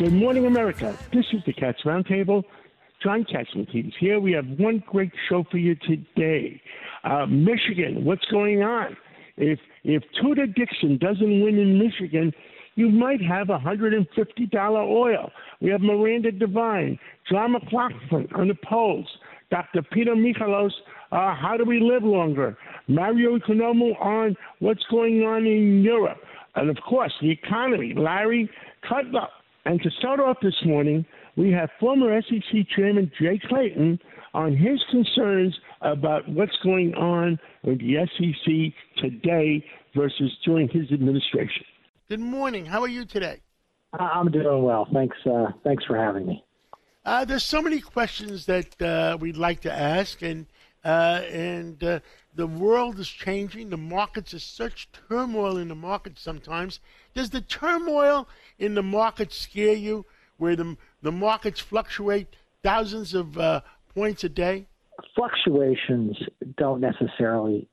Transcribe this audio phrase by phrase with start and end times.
[0.00, 0.96] Good morning, America.
[1.12, 2.42] This is the Cats Roundtable.
[3.02, 4.18] John Catsimatidis here.
[4.18, 6.58] We have one great show for you today.
[7.04, 8.96] Uh, Michigan, what's going on?
[9.36, 12.32] If if Tudor Dixon doesn't win in Michigan,
[12.76, 15.30] you might have $150 oil.
[15.60, 16.98] We have Miranda Devine,
[17.30, 19.06] John McLaughlin on the polls,
[19.50, 19.82] Dr.
[19.82, 20.72] Peter Michalos,
[21.12, 22.56] uh, how do we live longer?
[22.88, 26.22] Mario Economou on what's going on in Europe.
[26.54, 28.48] And of course, the economy, Larry
[28.90, 29.28] Kudlow.
[29.64, 31.04] And to start off this morning,
[31.36, 33.98] we have former SEC Chairman Jay Clayton
[34.32, 41.64] on his concerns about what's going on with the SEC today versus during his administration.
[42.08, 42.66] Good morning.
[42.66, 43.40] How are you today?
[43.92, 44.86] I'm doing well.
[44.92, 45.16] Thanks.
[45.26, 46.44] Uh, thanks for having me.
[47.04, 50.46] Uh, there's so many questions that uh, we'd like to ask, and
[50.84, 52.00] uh, and uh,
[52.34, 53.70] the world is changing.
[53.70, 56.80] The markets are such turmoil in the markets sometimes.
[57.14, 58.28] Does the turmoil
[58.60, 63.62] in the markets scare you, where the the markets fluctuate thousands of uh,
[63.94, 64.66] points a day?
[65.16, 66.16] Fluctuations
[66.56, 67.66] don't necessarily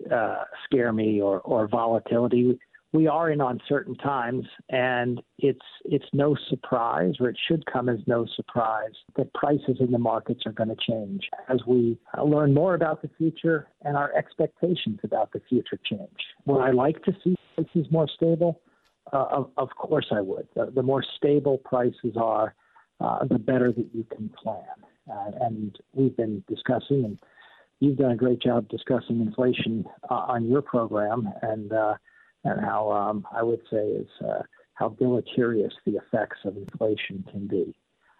[0.66, 2.58] scare me, or or volatility
[2.94, 8.00] we are in uncertain times, and it's it's no surprise, or it should come as
[8.08, 12.76] no surprise, that prices in the markets are going to change as we learn more
[12.76, 16.10] about the future and our expectations about the future change.
[16.46, 18.62] Would I like to see prices more stable?
[19.14, 20.48] Uh, of, of, course, I would.
[20.56, 22.54] The, the more stable prices are,
[23.00, 24.64] uh, the better that you can plan.
[25.12, 27.20] Uh, and we've been discussing, and
[27.80, 31.94] you've done a great job discussing inflation uh, on your program, and uh,
[32.44, 34.42] and how um, I would say is uh,
[34.74, 37.74] how deleterious the effects of inflation can be.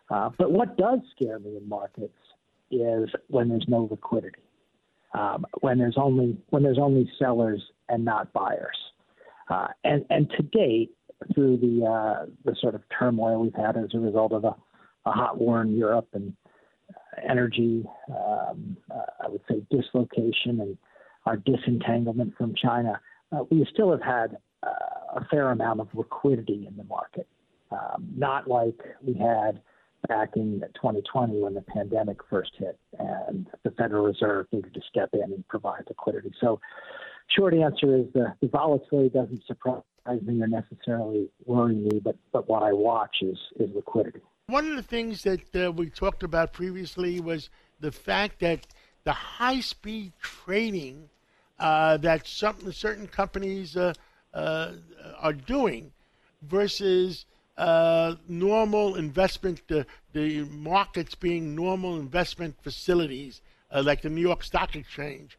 [0.10, 2.14] But what does scare me in markets
[2.72, 4.42] is when there's no liquidity,
[5.14, 8.78] um, when there's only when there's only sellers and not buyers.
[9.50, 10.92] Uh, and and to date,
[11.34, 14.56] through the uh, the sort of turmoil we've had as a result of a,
[15.06, 16.34] a hot war in Europe and
[17.28, 20.78] energy, um, uh, I would say dislocation and
[21.26, 23.00] our disentanglement from China,
[23.32, 27.28] uh, we still have had uh, a fair amount of liquidity in the market,
[27.72, 29.62] um, not like we had
[30.08, 35.10] back in 2020 when the pandemic first hit and the Federal Reserve needed to step
[35.14, 36.32] in and provide liquidity.
[36.40, 36.60] So,
[37.36, 39.84] short answer is the, the volatility doesn't surprise
[40.22, 44.22] me or necessarily worry me, but, but what I watch is, is liquidity.
[44.48, 47.50] One of the things that uh, we talked about previously was
[47.80, 48.66] the fact that
[49.04, 51.10] the high speed trading
[51.60, 53.94] uh, that some certain companies uh,
[54.34, 54.74] uh,
[55.20, 55.92] are doing
[56.44, 57.26] versus
[57.58, 64.76] uh, normal investment, the markets being normal investment facilities uh, like the New York Stock
[64.76, 65.38] Exchange.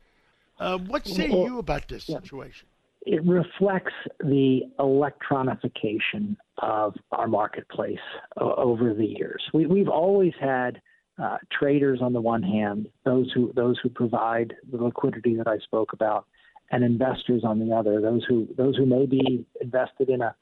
[0.78, 2.20] What say well, you about this yeah.
[2.20, 2.68] situation?
[3.02, 7.98] It reflects the electronification of our marketplace
[8.36, 9.42] over the years.
[9.54, 10.80] We, we've always had
[11.22, 15.58] uh, traders on the one hand, those who those who provide the liquidity that I
[15.58, 16.26] spoke about,
[16.70, 20.34] and investors on the other, those who those who may be invested in a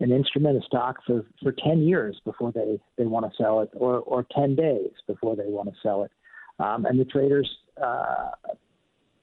[0.00, 3.70] an instrument, a stock for, for 10 years before they, they want to sell it,
[3.74, 6.10] or, or 10 days before they want to sell it.
[6.58, 7.48] Um, and the traders,
[7.82, 8.30] uh,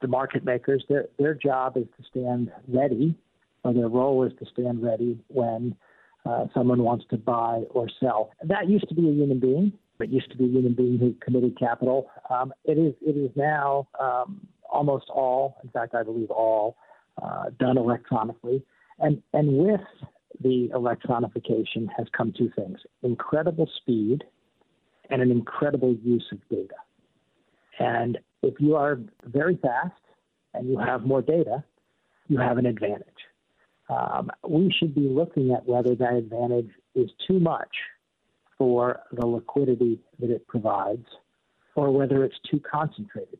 [0.01, 3.15] the market makers, their, their job is to stand ready,
[3.63, 5.75] or their role is to stand ready when
[6.25, 8.31] uh, someone wants to buy or sell.
[8.43, 9.73] That used to be a human being.
[9.99, 12.09] It used to be a human being who committed capital.
[12.29, 16.75] Um, it is it is now um, almost all, in fact, I believe all,
[17.21, 18.63] uh, done electronically.
[18.99, 19.81] And and with
[20.43, 24.23] the electronification has come two things: incredible speed
[25.11, 26.75] and an incredible use of data.
[27.79, 29.93] And if you are very fast
[30.53, 31.63] and you have more data,
[32.27, 33.07] you have an advantage.
[33.89, 37.69] Um, we should be looking at whether that advantage is too much
[38.57, 41.05] for the liquidity that it provides
[41.75, 43.39] or whether it's too concentrated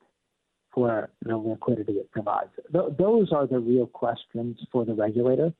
[0.73, 2.49] for the liquidity it provides.
[2.71, 5.53] Th- those are the real questions for the regulator.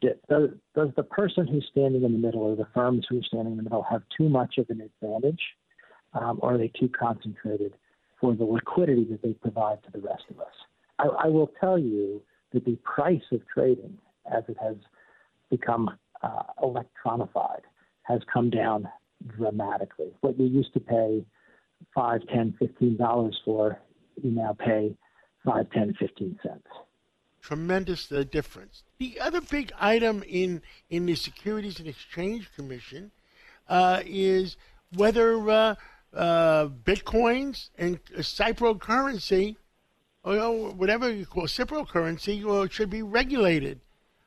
[0.00, 3.56] Does, the person who's standing in the middle or the firms who are standing in
[3.56, 5.40] the middle have too much of an advantage
[6.12, 7.74] um, or are they too concentrated
[8.20, 10.54] for the liquidity that they provide to the rest of us?
[10.98, 12.22] I, I will tell you
[12.52, 13.98] that the price of trading
[14.34, 14.76] as it has
[15.50, 15.90] become
[16.22, 17.62] uh, electronified
[18.02, 18.88] has come down
[19.36, 20.12] dramatically.
[20.20, 21.24] What you used to pay
[21.94, 23.78] five, ten, fifteen dollars for,
[24.22, 24.96] you now pay
[25.44, 26.66] five, ten, fifteen cents.
[27.40, 28.82] Tremendous uh, difference.
[28.98, 33.12] The other big item in in the Securities and Exchange Commission
[33.68, 34.56] uh, is
[34.94, 35.76] whether
[36.14, 39.56] uh, uh bitcoins and Cypro currency,
[40.24, 43.80] or whatever you call Cypro currency, should be regulated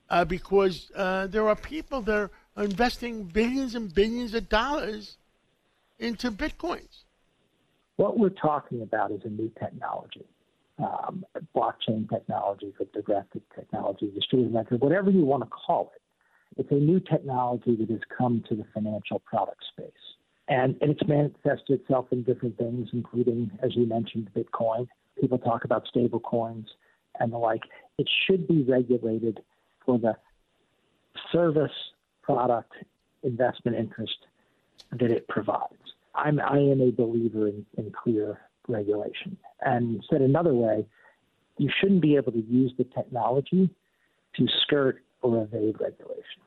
[0.10, 5.18] uh, because uh, there are people that are investing billions and billions of dollars
[6.00, 7.04] into bitcoins.
[7.96, 10.26] What we're talking about is a new technology.
[10.80, 11.24] Um,
[11.56, 16.02] blockchain technology, cryptographic technology, distributed ledger, whatever you want to call it.
[16.58, 19.92] It's a new technology that has come to the financial product space.
[20.52, 24.86] And, and it's manifested itself in different things, including, as you mentioned, Bitcoin.
[25.20, 26.68] People talk about stable coins
[27.22, 27.62] and the like.
[27.98, 29.40] It should be regulated
[29.86, 30.18] for the
[31.32, 31.72] service,
[32.22, 32.74] product,
[33.24, 34.18] investment interest
[34.92, 35.96] that it provides.
[36.16, 39.38] I'm, I am a believer in, in clear regulation.
[39.62, 40.86] And said another way,
[41.60, 43.70] you shouldn't be able to use the technology
[44.36, 46.42] to skirt or evade regulation.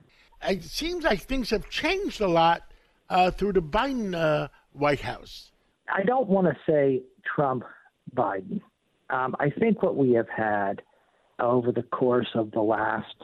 [0.47, 2.65] It seems like things have changed a lot
[3.11, 5.51] uh, through the Biden uh, White House.
[5.93, 7.03] I don't want to say
[7.35, 7.65] Trump
[8.15, 8.61] Biden.
[9.11, 10.83] Um, I think what we have had
[11.41, 13.17] over the course of the last,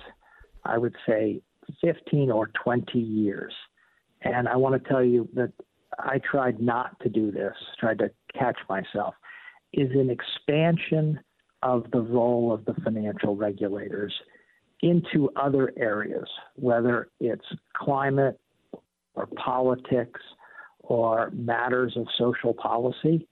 [0.64, 1.40] I would say,
[1.82, 3.52] 15 or 20 years.
[4.22, 5.52] And I want to tell you that
[5.98, 9.14] I tried not to do this, tried to catch myself,
[9.72, 11.20] is an expansion
[11.62, 14.12] of the role of the financial regulators
[14.82, 17.44] into other areas, whether it's
[17.74, 18.40] climate
[19.20, 20.20] or politics
[20.80, 23.28] or matters of social policy.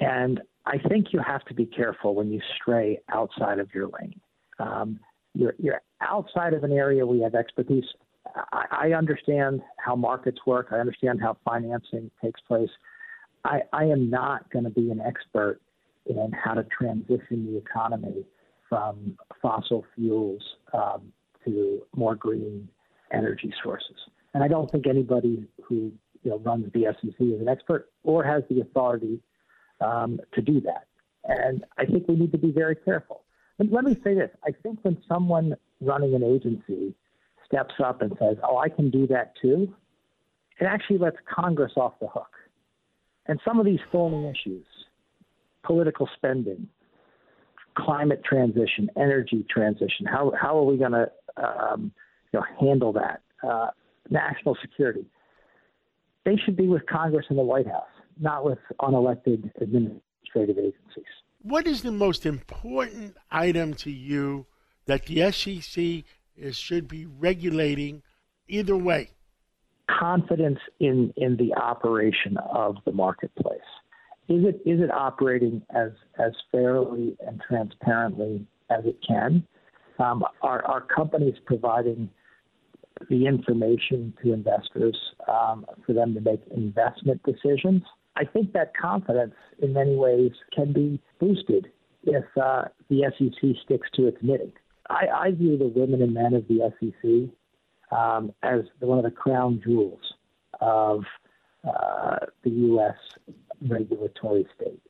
[0.00, 4.20] And I think you have to be careful when you stray outside of your lane.
[4.58, 4.98] Um,
[5.34, 7.84] you're, you're outside of an area where you have expertise.
[8.52, 10.68] I, I understand how markets work.
[10.72, 12.68] I understand how financing takes place.
[13.44, 15.60] I, I am not going to be an expert
[16.06, 18.24] in how to transition the economy
[18.68, 20.42] from fossil fuels
[20.72, 21.12] um,
[21.44, 22.68] to more green
[23.12, 23.96] energy sources.
[24.34, 25.92] And I don't think anybody who
[26.22, 29.20] you know, runs the SEC is an expert or has the authority
[29.80, 30.86] um, to do that.
[31.24, 33.22] And I think we need to be very careful.
[33.58, 36.94] And let me say this I think when someone running an agency
[37.46, 39.74] steps up and says, Oh, I can do that too,
[40.60, 42.30] it actually lets Congress off the hook.
[43.26, 44.66] And some of these thorny issues,
[45.62, 46.68] political spending,
[47.76, 51.92] climate transition, energy transition, how, how are we going to um,
[52.32, 53.20] you know, handle that?
[53.42, 53.68] Uh,
[54.10, 55.06] national security.
[56.24, 57.88] They should be with Congress and the White House
[58.20, 61.04] not with unelected administrative agencies.
[61.42, 64.46] What is the most important item to you
[64.84, 66.04] that the SEC
[66.36, 68.02] is, should be regulating
[68.46, 69.10] either way?
[69.88, 73.58] Confidence in, in the operation of the marketplace.
[74.28, 79.44] Is it is it operating as as fairly and transparently as it can?
[79.98, 82.08] Um, are, are companies providing
[83.08, 84.96] the information to investors
[85.28, 87.82] um, for them to make investment decisions?
[88.16, 91.70] I think that confidence in many ways can be boosted
[92.04, 94.52] if uh, the SEC sticks to its knitting.
[94.88, 99.10] I, I, view the women and men of the SEC um, as one of the
[99.10, 100.00] crown jewels
[100.60, 101.04] of
[101.64, 102.96] uh, the U.S.
[103.68, 104.80] regulatory state.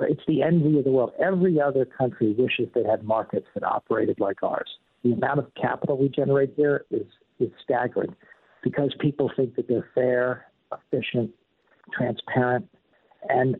[0.00, 1.12] It's the envy of the world.
[1.22, 4.78] Every other country wishes they had markets that operated like ours.
[5.04, 7.06] The amount of capital we generate here is,
[7.40, 8.14] is staggering
[8.62, 11.30] because people think that they're fair, efficient,
[11.92, 12.68] transparent,
[13.28, 13.56] and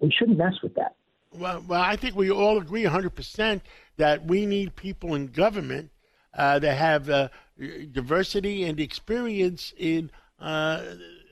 [0.00, 0.94] we shouldn't mess with that.
[1.32, 3.60] Well, well, I think we all agree 100%
[3.96, 5.90] that we need people in government
[6.34, 7.28] uh, that have uh,
[7.92, 10.10] diversity and experience in,
[10.40, 10.82] uh,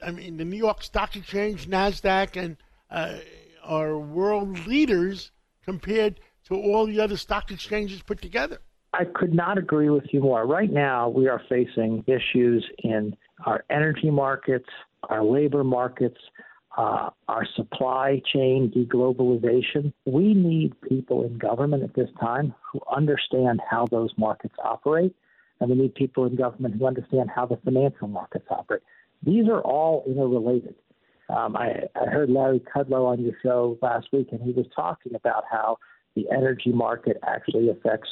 [0.04, 2.56] I mean, the New York Stock Exchange, NASDAQ, and
[2.90, 3.18] uh,
[3.64, 5.30] are world leaders
[5.64, 8.58] compared to all the other stock exchanges put together.
[8.98, 10.46] I could not agree with you more.
[10.46, 14.68] Right now, we are facing issues in our energy markets,
[15.10, 16.16] our labor markets,
[16.78, 19.92] uh, our supply chain deglobalization.
[20.06, 25.14] We need people in government at this time who understand how those markets operate,
[25.60, 28.82] and we need people in government who understand how the financial markets operate.
[29.22, 30.74] These are all interrelated.
[31.28, 35.14] Um, I, I heard Larry Kudlow on your show last week, and he was talking
[35.14, 35.78] about how
[36.14, 38.08] the energy market actually affects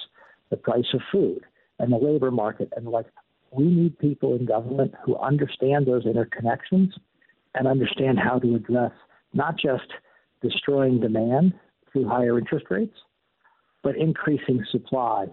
[0.51, 1.41] the price of food
[1.79, 3.07] and the labor market and like
[3.51, 6.91] we need people in government who understand those interconnections
[7.55, 8.93] and understand how to address
[9.33, 9.93] not just
[10.43, 11.55] destroying demand
[11.93, 12.97] through higher interest rates,
[13.83, 15.27] but increasing supply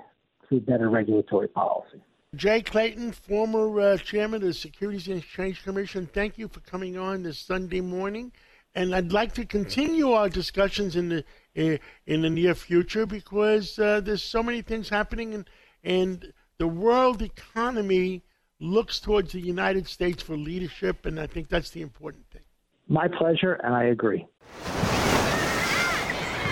[0.48, 2.02] through better regulatory policy.
[2.36, 6.98] Jay Clayton, former uh, chairman of the Securities and Exchange Commission, thank you for coming
[6.98, 8.32] on this Sunday morning.
[8.74, 11.80] And I'd like to continue our discussions in the in
[12.22, 15.50] the near future because uh, there's so many things happening, and
[15.84, 18.24] and the world economy
[18.60, 22.44] looks towards the United States for leadership, and I think that's the important thing.
[22.88, 24.28] My pleasure, and I agree.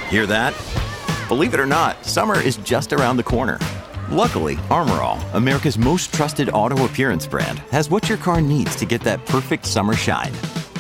[0.10, 0.56] Hear that?
[1.28, 3.60] Believe it or not, summer is just around the corner.
[4.10, 8.86] Luckily, Armor All, America's most trusted auto appearance brand, has what your car needs to
[8.86, 10.34] get that perfect summer shine.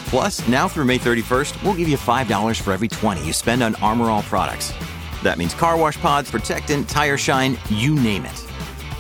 [0.09, 3.75] Plus, now through May 31st, we'll give you $5 for every 20 you spend on
[3.75, 4.73] Armor All products.
[5.21, 8.39] That means car wash pods, protectant, tire shine, you name it.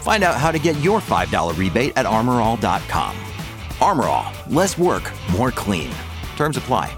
[0.03, 3.15] Find out how to get your $5 rebate at armorall.com.
[3.81, 5.89] Armor All, less work, more clean.
[6.35, 6.95] Terms apply.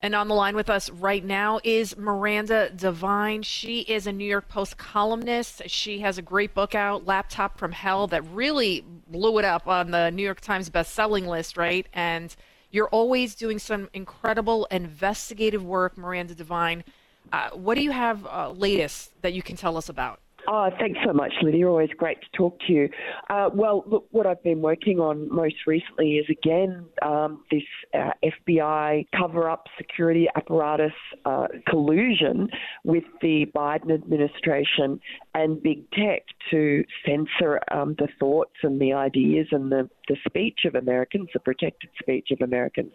[0.00, 3.42] And on the line with us right now is Miranda Devine.
[3.42, 5.62] She is a New York Post columnist.
[5.68, 9.92] She has a great book out, Laptop from Hell, that really blew it up on
[9.92, 11.86] the New York Times best-selling list, right?
[11.92, 12.34] And
[12.76, 16.84] you're always doing some incredible investigative work, Miranda Devine.
[17.32, 20.20] Uh, what do you have uh, latest that you can tell us about?
[20.48, 21.66] Oh, thanks so much, Lidia.
[21.66, 22.88] Always great to talk to you.
[23.28, 27.62] Uh, well, look, what I've been working on most recently is again um, this
[27.94, 30.92] uh, FBI cover up security apparatus
[31.24, 32.48] uh, collusion
[32.84, 35.00] with the Biden administration
[35.34, 40.60] and big tech to censor um, the thoughts and the ideas and the, the speech
[40.64, 42.92] of Americans, the protected speech of Americans.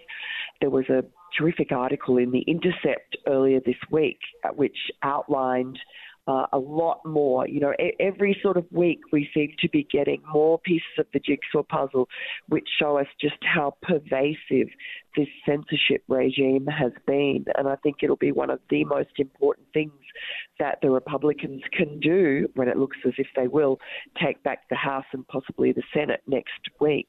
[0.62, 1.04] There was a
[1.38, 5.80] terrific article in The Intercept earlier this week uh, which outlined
[6.28, 7.48] uh, a lot more.
[7.48, 11.20] You know, every sort of week we seem to be getting more pieces of the
[11.20, 12.08] jigsaw puzzle
[12.48, 14.68] which show us just how pervasive
[15.18, 17.46] this censorship regime has been.
[17.58, 19.92] And I think it'll be one of the most important things
[20.60, 23.80] that the Republicans can do when it looks as if they will
[24.24, 27.08] take back the House and possibly the Senate next week.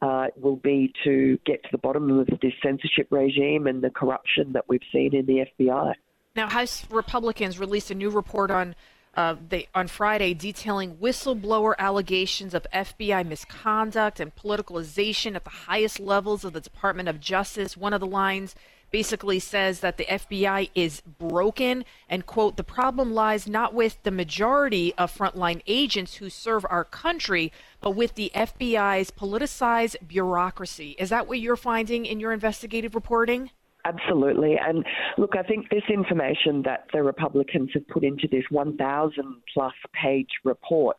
[0.00, 4.52] Uh, will be to get to the bottom of this censorship regime and the corruption
[4.52, 5.94] that we've seen in the FBI.
[6.34, 8.74] Now, House Republicans released a new report on
[9.14, 16.00] uh, they, on Friday detailing whistleblower allegations of FBI misconduct and politicalization at the highest
[16.00, 17.76] levels of the Department of Justice.
[17.76, 18.54] One of the lines
[18.90, 24.10] basically says that the FBI is broken and, quote, the problem lies not with the
[24.10, 30.94] majority of frontline agents who serve our country, but with the FBI's politicized bureaucracy.
[30.98, 33.50] Is that what you're finding in your investigative reporting?
[33.84, 34.56] Absolutely.
[34.64, 34.84] And
[35.18, 39.14] look, I think this information that the Republicans have put into this 1,000
[39.52, 40.96] plus page report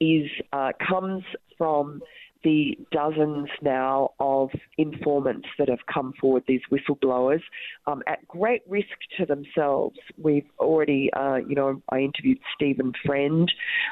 [0.00, 1.22] is uh, comes
[1.58, 2.00] from
[2.44, 7.42] the dozens now of informants that have come forward, these whistleblowers,
[7.86, 9.98] um, at great risk to themselves.
[10.16, 13.50] We've already, uh, you know, I interviewed Stephen Friend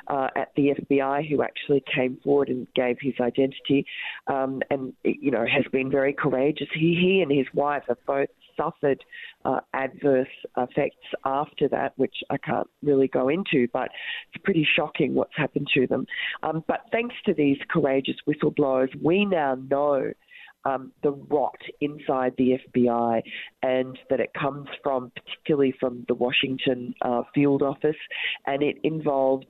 [0.08, 3.86] uh, at the FBI who actually came forward and gave his identity
[4.26, 6.68] um, and, you know, has been very courageous.
[6.74, 8.28] He, he and his wife have both
[8.60, 9.02] suffered
[9.44, 13.88] uh, adverse effects after that, which I can't really go into, but
[14.32, 16.06] it's pretty shocking what's happened to them.
[16.42, 20.12] Um, but thanks to these courageous whistleblowers, we now know.
[20.66, 23.22] Um, the rot inside the FBI,
[23.62, 27.96] and that it comes from particularly from the Washington uh, field office,
[28.46, 29.46] and it involved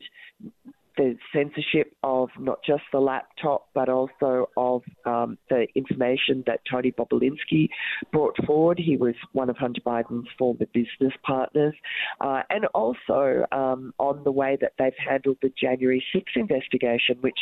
[1.00, 6.92] the censorship of not just the laptop, but also of um, the information that Tony
[6.92, 7.70] Bobulinski
[8.12, 8.78] brought forward.
[8.78, 11.72] He was one of Hunter Biden's former business partners,
[12.20, 17.38] uh, and also um, on the way that they've handled the January 6th investigation, which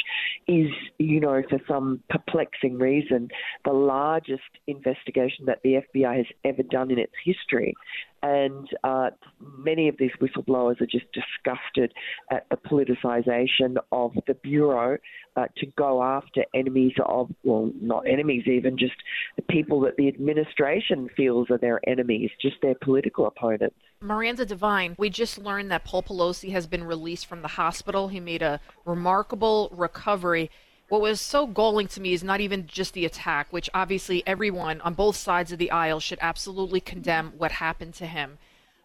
[0.46, 3.28] is, you know, for some perplexing reason,
[3.64, 7.74] the largest investigation that the FBI has ever done in its history
[8.22, 9.10] and uh,
[9.58, 11.92] many of these whistleblowers are just disgusted
[12.30, 14.98] at the politicisation of the bureau
[15.36, 18.94] uh, to go after enemies of, well, not enemies even, just
[19.36, 23.76] the people that the administration feels are their enemies, just their political opponents.
[24.00, 28.08] Miranda Devine, we just learned that Paul Pelosi has been released from the hospital.
[28.08, 30.50] He made a remarkable recovery.
[30.88, 34.80] What was so galling to me is not even just the attack, which obviously everyone
[34.80, 38.38] on both sides of the aisle should absolutely condemn what happened to him.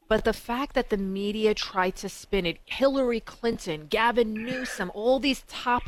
[0.10, 5.20] But the fact that the media tried to spin it, Hillary Clinton, Gavin Newsom, all
[5.20, 5.84] these top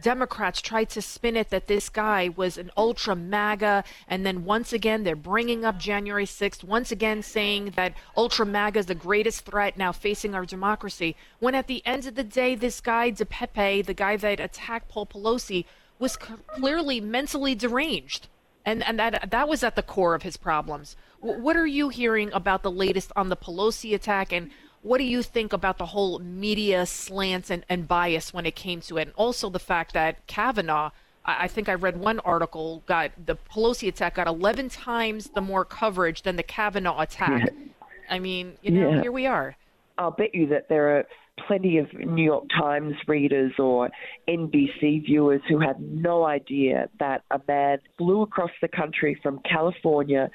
[0.00, 4.72] Democrats tried to spin it that this guy was an ultra MAGA, and then once
[4.72, 9.44] again they're bringing up January 6th, once again saying that ultra MAGA is the greatest
[9.44, 11.16] threat now facing our democracy.
[11.38, 15.06] When at the end of the day, this guy DePape, the guy that attacked Paul
[15.06, 15.64] Pelosi,
[15.98, 18.28] was clearly mentally deranged,
[18.64, 20.96] and and that that was at the core of his problems.
[21.20, 24.50] W- what are you hearing about the latest on the Pelosi attack, and
[24.82, 28.80] What do you think about the whole media slants and, and bias when it came
[28.82, 29.02] to it?
[29.02, 30.90] And also the fact that Kavanaugh,
[31.24, 35.40] I, I think I read one article, got the Pelosi attack got 11 times the
[35.40, 37.50] more coverage than the Kavanaugh attack.
[37.52, 37.64] Yeah.
[38.10, 39.02] I mean, you know, Yeah.
[39.02, 39.56] here we are.
[39.98, 41.04] I'll bet you that there are
[41.46, 43.90] plenty of New York Times readers or
[44.28, 50.30] NBC viewers who had no idea that a man flew across the country from California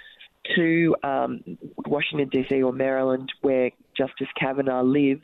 [0.55, 1.41] to um,
[1.87, 2.61] Washington, D.C.
[2.61, 5.21] or Maryland, where Justice Kavanaugh lives,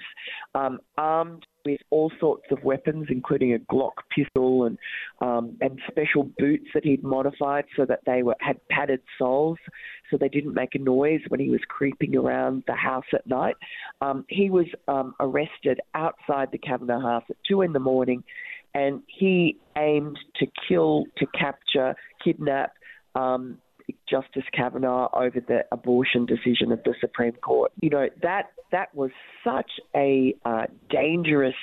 [0.56, 4.78] um, armed with all sorts of weapons, including a Glock pistol and
[5.22, 9.58] um, and special boots that he'd modified so that they were had padded soles,
[10.10, 13.56] so they didn't make a noise when he was creeping around the house at night.
[14.02, 18.24] Um, he was um, arrested outside the Kavanaugh house at two in the morning,
[18.74, 22.72] and he aimed to kill, to capture, kidnap.
[23.16, 23.58] Um,
[24.10, 27.72] Justice Kavanaugh over the abortion decision of the Supreme Court.
[27.82, 29.12] You know that that was
[29.44, 31.56] such a uh, dangerous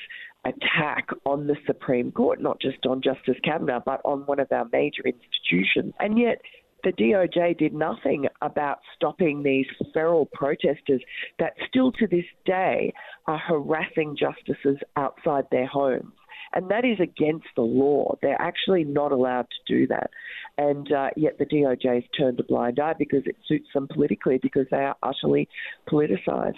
[0.45, 4.67] attack on the Supreme Court, not just on Justice Kavanaugh, but on one of our
[4.73, 5.95] major institutions.
[5.99, 6.41] And yet,
[6.85, 11.03] the DOJ did nothing about stopping these feral protesters
[11.39, 12.93] that still to this day
[13.27, 16.13] are harassing justices outside their homes.
[16.57, 18.17] And that is against the law.
[18.23, 20.09] They're actually not allowed to do that.
[20.57, 24.65] And uh, yet the DOJ's turned a blind eye because it suits them politically because
[24.71, 25.51] they are utterly
[25.87, 26.55] politicized.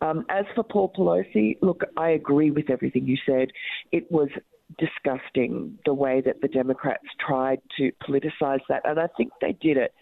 [0.00, 3.48] Um, as for Paul Pelosi, look, I agree with everything you said.
[3.92, 4.30] It was
[4.78, 8.80] disgusting the way that the Democrats tried to politicize that.
[8.84, 9.92] And I think they did it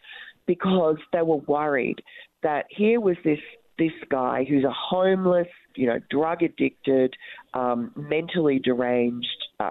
[0.46, 2.00] because they were worried
[2.44, 3.40] that here was this
[3.80, 7.16] this guy who's a homeless, you know, drug addicted,
[7.54, 9.26] um, mentally deranged,
[9.58, 9.70] uh,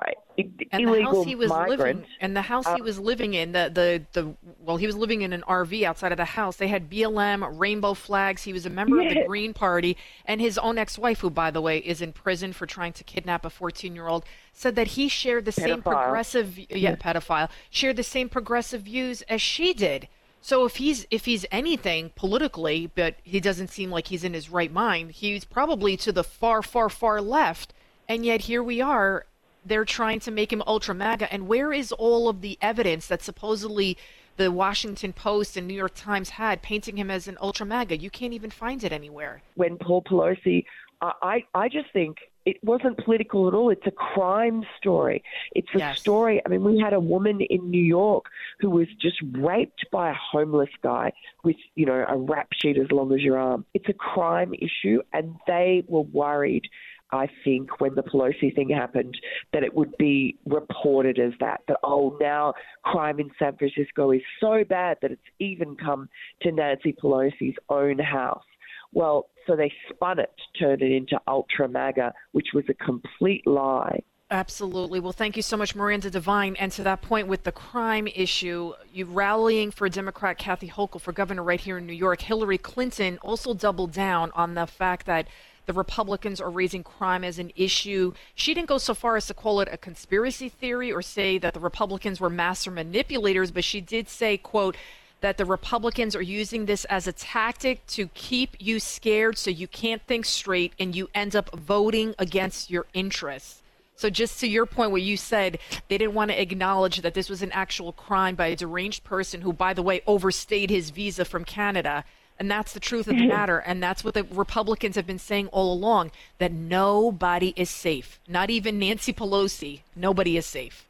[0.72, 1.80] and the house he was migrant.
[1.80, 4.34] living and the house he Uh, was living in the, the the
[4.66, 6.56] well he was living in an RV outside of the house.
[6.58, 8.44] They had BLM rainbow flags.
[8.44, 9.98] He was a member of the Green Party.
[10.26, 13.46] And his own ex-wife who by the way is in prison for trying to kidnap
[13.46, 14.24] a 14-year-old
[14.54, 16.04] said that he shared the same Pedophile.
[16.04, 20.08] progressive yeah, pedophile shared the same progressive views as she did
[20.42, 24.50] so if he's if he's anything politically but he doesn't seem like he's in his
[24.50, 27.74] right mind he's probably to the far far far left
[28.08, 29.26] and yet here we are
[29.66, 31.32] they're trying to make him ultra MAGA.
[31.32, 33.98] And where is all of the evidence that supposedly
[34.38, 37.98] the Washington Post and New York Times had painting him as an ultra MAGA?
[37.98, 39.42] You can't even find it anywhere.
[39.56, 40.66] when Paul Pelosi,
[41.02, 42.18] I, I just think
[42.50, 43.70] it wasn't political at all.
[43.70, 45.24] It's a crime story.
[45.56, 46.00] It's a Yes.
[46.00, 46.42] story.
[46.44, 48.26] I mean, we had a woman in New York
[48.60, 51.12] who was just raped by a homeless guy
[51.44, 53.66] with, you know, a rap sheet as long as your arm.
[53.74, 56.66] It's a crime issue, and they were worried.
[57.12, 59.16] I think when the Pelosi thing happened,
[59.54, 61.62] that it would be reported as that.
[61.68, 66.10] That oh, now crime in San Francisco is so bad that it's even come
[66.42, 68.44] to Nancy Pelosi's own house.
[68.94, 74.02] Well, so they spun it, turned it into Ultra MAGA, which was a complete lie.
[74.32, 75.00] Absolutely.
[75.00, 76.56] Well, thank you so much, Miranda Devine.
[76.58, 81.12] And to that point, with the crime issue, you rallying for Democrat Kathy Hochul for
[81.12, 82.22] governor right here in New York.
[82.22, 85.28] Hillary Clinton also doubled down on the fact that
[85.66, 88.14] the Republicans are raising crime as an issue.
[88.36, 91.56] She didn't go so far as to call it a conspiracy theory or say that
[91.56, 94.76] the Republicans were master manipulators, but she did say, quote,
[95.22, 99.68] that the Republicans are using this as a tactic to keep you scared so you
[99.68, 103.62] can't think straight and you end up voting against your interests.
[103.96, 107.30] So, just to your point, where you said they didn't want to acknowledge that this
[107.30, 111.26] was an actual crime by a deranged person who, by the way, overstayed his visa
[111.26, 112.06] from Canada.
[112.40, 113.28] And that's the truth of the mm-hmm.
[113.28, 113.58] matter.
[113.58, 118.22] And that's what the Republicans have been saying all along that nobody is safe.
[118.26, 119.82] Not even Nancy Pelosi.
[119.98, 120.88] Nobody is safe.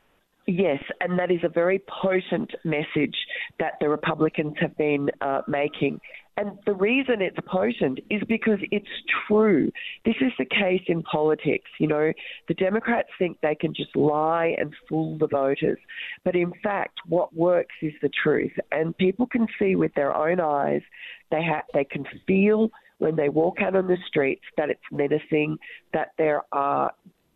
[0.52, 3.16] Yes, and that is a very potent message
[3.60, 6.02] that the Republicans have been uh, making.
[6.38, 8.88] And the reason it's potent is because it's
[9.28, 9.72] true.
[10.06, 11.70] This is the case in politics.
[11.80, 12.14] You know,
[12.48, 15.78] the Democrats think they can just lie and fool the voters.
[16.26, 18.54] But in fact, what works is the truth.
[18.72, 20.82] And people can see with their own eyes,
[21.30, 25.60] they, ha- they can feel when they walk out on the streets that it's menacing,
[25.94, 26.92] that there are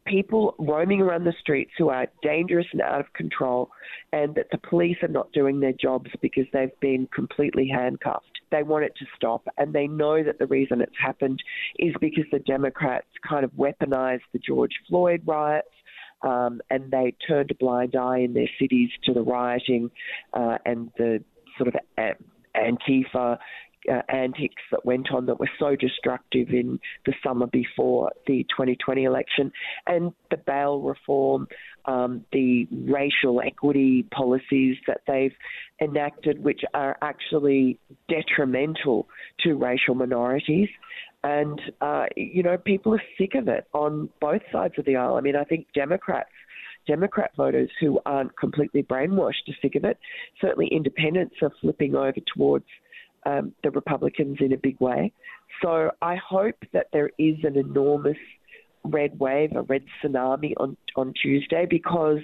[0.06, 3.70] people roaming around the streets who are dangerous and out of control,
[4.12, 8.39] and that the police are not doing their jobs because they've been completely handcuffed.
[8.52, 11.42] They want it to stop, and they know that the reason it's happened
[11.80, 15.68] is because the Democrats kind of weaponized the George Floyd riots.
[16.22, 19.92] Um, and they turned a blind eye in their cities to the rioting
[20.32, 21.22] uh, and the
[21.58, 21.76] sort of
[22.56, 23.38] Antifa
[23.91, 29.04] uh, antics that went on that were so destructive in the summer before the 2020
[29.04, 29.52] election,
[29.88, 31.48] and the bail reform,
[31.86, 35.36] um, the racial equity policies that they've
[35.82, 39.08] enacted, which are actually detrimental
[39.39, 40.69] to racial minorities.
[41.24, 45.15] And, uh, you know, people are sick of it on both sides of the aisle.
[45.15, 46.30] I mean, I think Democrats,
[46.86, 49.98] Democrat voters who aren't completely brainwashed are sick of it.
[50.41, 52.65] Certainly independents are flipping over towards
[53.26, 55.12] um, the Republicans in a big way.
[55.62, 58.18] So I hope that there is an enormous
[58.84, 62.20] red wave, a red tsunami on, on Tuesday because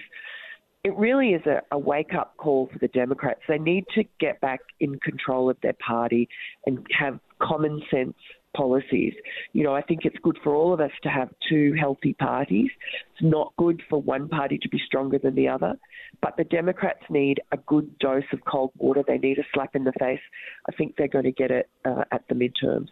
[0.83, 3.41] it really is a, a wake up call for the Democrats.
[3.47, 6.29] They need to get back in control of their party
[6.65, 8.15] and have common sense
[8.55, 9.13] policies.
[9.53, 12.69] You know, I think it's good for all of us to have two healthy parties.
[13.13, 15.77] It's not good for one party to be stronger than the other.
[16.21, 19.03] But the Democrats need a good dose of cold water.
[19.07, 20.19] They need a slap in the face.
[20.67, 22.89] I think they're going to get it uh, at the midterms.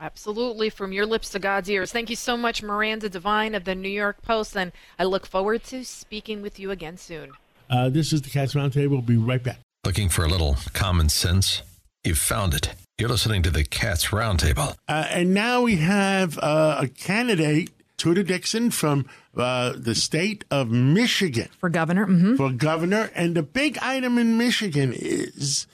[0.00, 1.90] Absolutely, from your lips to God's ears.
[1.90, 5.64] Thank you so much, Miranda Devine of the New York Post, and I look forward
[5.64, 7.32] to speaking with you again soon.
[7.68, 8.90] Uh, this is the Cats Roundtable.
[8.90, 9.58] We'll be right back.
[9.84, 11.62] Looking for a little common sense?
[12.04, 12.74] You've found it.
[12.98, 14.76] You're listening to the Cats Roundtable.
[14.86, 19.06] Uh, and now we have uh, a candidate, Tudor Dixon, from
[19.38, 21.48] uh, the state of Michigan.
[21.58, 22.06] For governor?
[22.06, 22.36] Mm-hmm.
[22.36, 23.10] For governor.
[23.14, 25.66] And the big item in Michigan is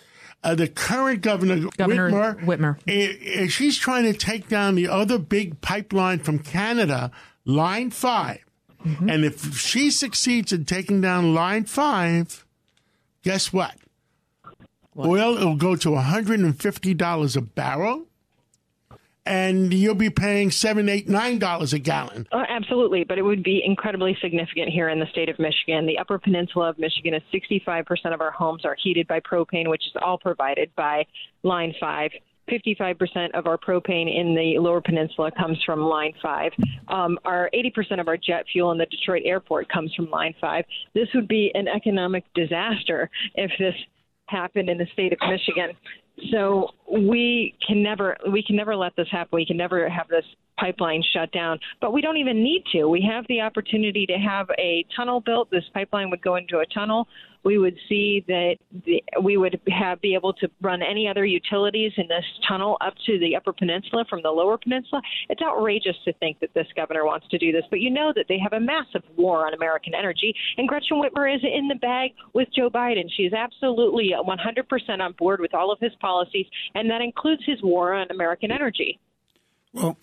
[0.43, 2.45] uh, the current governor, Governor Whitmer.
[2.45, 2.79] Whitmer.
[2.87, 7.11] eh, eh, she's trying to take down the other big pipeline from Canada,
[7.45, 8.39] Line 5.
[8.85, 9.09] Mm-hmm.
[9.09, 12.45] And if she succeeds in taking down Line 5,
[13.23, 13.75] guess what?
[14.97, 18.07] Oil will go to $150 a barrel,
[19.27, 22.27] and you'll be paying seven, eight, nine dollars a gallon.
[22.33, 25.87] Oh, absolutely, but it would be incredibly significant here in the state of Michigan.
[25.87, 29.87] The Upper Peninsula of Michigan is 65% of our homes are heated by propane, which
[29.87, 31.07] is all provided by
[31.43, 32.11] Line 5.
[32.51, 36.53] 55% of our propane in the Lower Peninsula comes from Line 5.
[36.89, 40.65] Um, our 80% of our jet fuel in the Detroit airport comes from Line 5.
[40.95, 43.75] This would be an economic disaster if this
[44.27, 45.71] happened in the state of Michigan.
[46.31, 49.31] So we can never we can never let this happen.
[49.33, 50.25] We can never have this
[50.59, 51.59] pipeline shut down.
[51.81, 52.87] But we don't even need to.
[52.87, 55.51] We have the opportunity to have a tunnel built.
[55.51, 57.09] This pipeline would go into a tunnel.
[57.45, 61.93] We would see that the, we would have be able to run any other utilities
[61.99, 65.03] in this tunnel up to the Upper Peninsula from the Lower Peninsula.
[65.29, 68.27] It's outrageous to think that this governor wants to do this, but you know that
[68.31, 72.13] they have a massive war on American energy, and Gretchen Whitmer is in the bag
[72.33, 73.05] with Joe Biden.
[73.15, 77.63] She is absolutely 100% on board with all of his policies, and that includes his
[77.63, 78.99] war on American energy.
[79.73, 79.99] Well,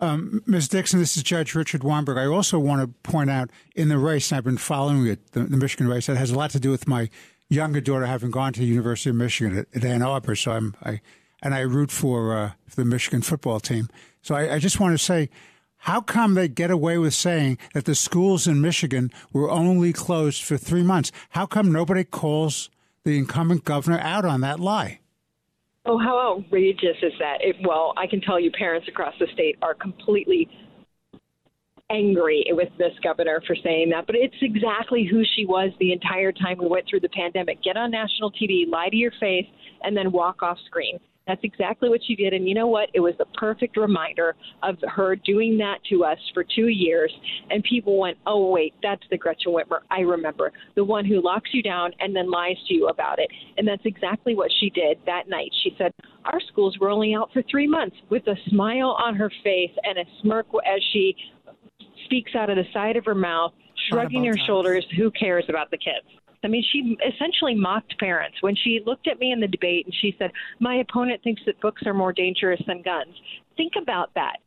[0.00, 0.68] um, Ms.
[0.68, 2.18] Dixon, this is Judge Richard Weinberg.
[2.18, 5.44] I also want to point out in the race, and I've been following it, the,
[5.44, 7.08] the Michigan race, that has a lot to do with my
[7.48, 10.34] younger daughter having gone to the University of Michigan at, at Ann Arbor.
[10.34, 11.00] So I'm, I,
[11.42, 13.88] and I root for, uh, for the Michigan football team.
[14.22, 15.30] So I, I just want to say,
[15.78, 20.42] how come they get away with saying that the schools in Michigan were only closed
[20.42, 21.12] for three months?
[21.30, 22.70] How come nobody calls
[23.04, 25.00] the incumbent governor out on that lie?
[25.86, 27.38] Oh, how outrageous is that?
[27.40, 30.48] It, well, I can tell you, parents across the state are completely
[31.90, 36.32] angry with this governor for saying that, but it's exactly who she was the entire
[36.32, 37.62] time we went through the pandemic.
[37.62, 39.46] Get on national TV, lie to your face,
[39.82, 40.98] and then walk off screen.
[41.26, 42.34] That's exactly what she did.
[42.34, 42.90] And you know what?
[42.92, 47.12] It was the perfect reminder of her doing that to us for two years.
[47.50, 51.50] And people went, oh, wait, that's the Gretchen Whitmer I remember, the one who locks
[51.52, 53.30] you down and then lies to you about it.
[53.56, 55.50] And that's exactly what she did that night.
[55.62, 55.92] She said,
[56.26, 59.98] our schools were only out for three months with a smile on her face and
[59.98, 61.16] a smirk as she
[62.04, 63.52] speaks out of the side of her mouth,
[63.88, 64.84] shrugging her shoulders.
[64.98, 66.06] Who cares about the kids?
[66.44, 69.94] I mean, she essentially mocked parents when she looked at me in the debate and
[70.00, 70.30] she said,
[70.60, 73.14] My opponent thinks that books are more dangerous than guns.
[73.56, 74.38] Think about that.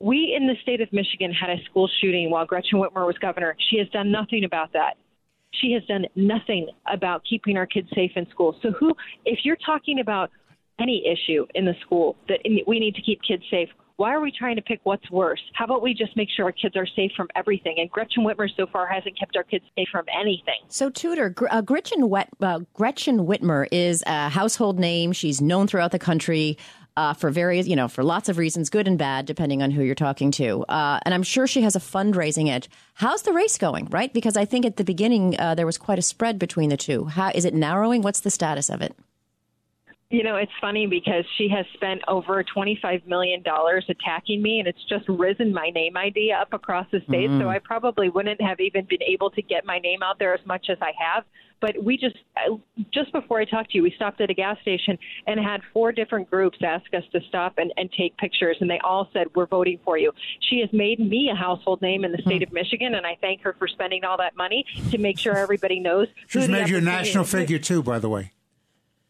[0.00, 3.56] We in the state of Michigan had a school shooting while Gretchen Whitmer was governor.
[3.70, 4.94] She has done nothing about that.
[5.60, 8.56] She has done nothing about keeping our kids safe in school.
[8.60, 8.92] So, who,
[9.24, 10.30] if you're talking about
[10.80, 14.32] any issue in the school that we need to keep kids safe, why are we
[14.32, 15.40] trying to pick what's worse?
[15.52, 17.76] How about we just make sure our kids are safe from everything?
[17.78, 20.60] And Gretchen Whitmer so far hasn't kept our kids safe from anything.
[20.68, 25.12] So, Tudor, uh, Gretchen, Wet, uh, Gretchen Whitmer is a household name.
[25.12, 26.58] She's known throughout the country.
[26.96, 29.82] Uh, for various, you know, for lots of reasons, good and bad, depending on who
[29.82, 30.62] you're talking to.
[30.68, 32.70] Uh, and I'm sure she has a fundraising edge.
[32.94, 34.14] How's the race going, right?
[34.14, 37.06] Because I think at the beginning uh, there was quite a spread between the two.
[37.06, 38.02] How is it narrowing?
[38.02, 38.94] What's the status of it?
[40.14, 43.42] You know, it's funny because she has spent over $25 million
[43.88, 47.28] attacking me, and it's just risen my name ID up across the state.
[47.28, 47.40] Mm.
[47.40, 50.46] So I probably wouldn't have even been able to get my name out there as
[50.46, 51.24] much as I have.
[51.60, 52.14] But we just,
[52.92, 54.96] just before I talked to you, we stopped at a gas station
[55.26, 58.78] and had four different groups ask us to stop and, and take pictures, and they
[58.84, 60.12] all said, We're voting for you.
[60.48, 63.42] She has made me a household name in the state of Michigan, and I thank
[63.42, 66.06] her for spending all that money to make sure everybody knows.
[66.28, 68.30] She's made you a national figure, too, by the way.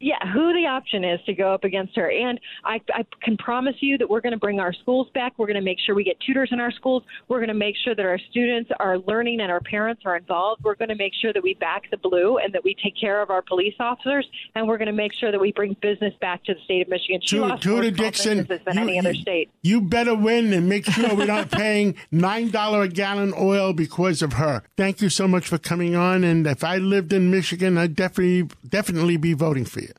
[0.05, 2.11] Yeah, who the option is to go up against her.
[2.11, 5.33] And I, I can promise you that we're going to bring our schools back.
[5.39, 7.05] We're going to make sure we get tutors in our schools.
[7.29, 10.63] We're going to make sure that our students are learning and our parents are involved.
[10.63, 13.23] We're going to make sure that we back the blue and that we take care
[13.23, 14.29] of our police officers.
[14.55, 16.89] And we're going to make sure that we bring business back to the state of
[16.89, 17.23] Michigan.
[17.23, 19.49] She lost more Dixon, than you- any other state.
[19.63, 24.21] You better win and make sure we're not paying nine dollar a gallon oil because
[24.21, 24.63] of her.
[24.77, 26.25] Thank you so much for coming on.
[26.25, 29.94] And if I lived in Michigan, I'd definitely definitely be voting for you.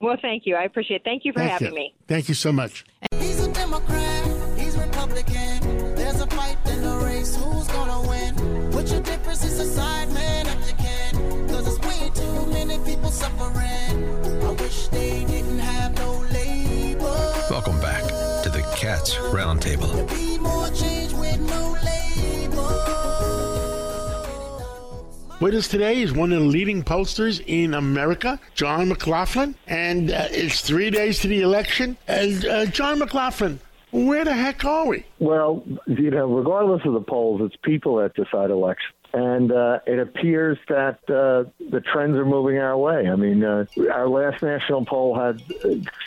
[0.00, 0.56] Well, thank you.
[0.56, 1.04] I appreciate it.
[1.04, 1.74] Thank you for Thank having you.
[1.74, 1.94] me.
[2.08, 2.84] Thank you so much.
[3.18, 5.94] He's a Democrat, he's Republican.
[5.94, 8.70] There's a fight in the race, who's gonna win?
[8.72, 11.48] Put your differences aside, man, if you can.
[11.48, 14.42] Cause it's way too many people suffering.
[14.42, 17.14] I wish they didn't have no label.
[17.50, 18.02] Welcome back
[18.42, 19.90] to the Cats Roundtable.
[25.40, 30.26] With us today is one of the leading pollsters in America, John McLaughlin, and uh,
[30.30, 31.96] it's three days to the election.
[32.06, 33.58] And uh, John McLaughlin,
[33.90, 35.06] where the heck are we?
[35.18, 38.92] Well, you know, regardless of the polls, it's people that decide elections.
[39.12, 43.08] And uh, it appears that uh, the trends are moving our way.
[43.08, 45.42] I mean, uh, our last national poll had,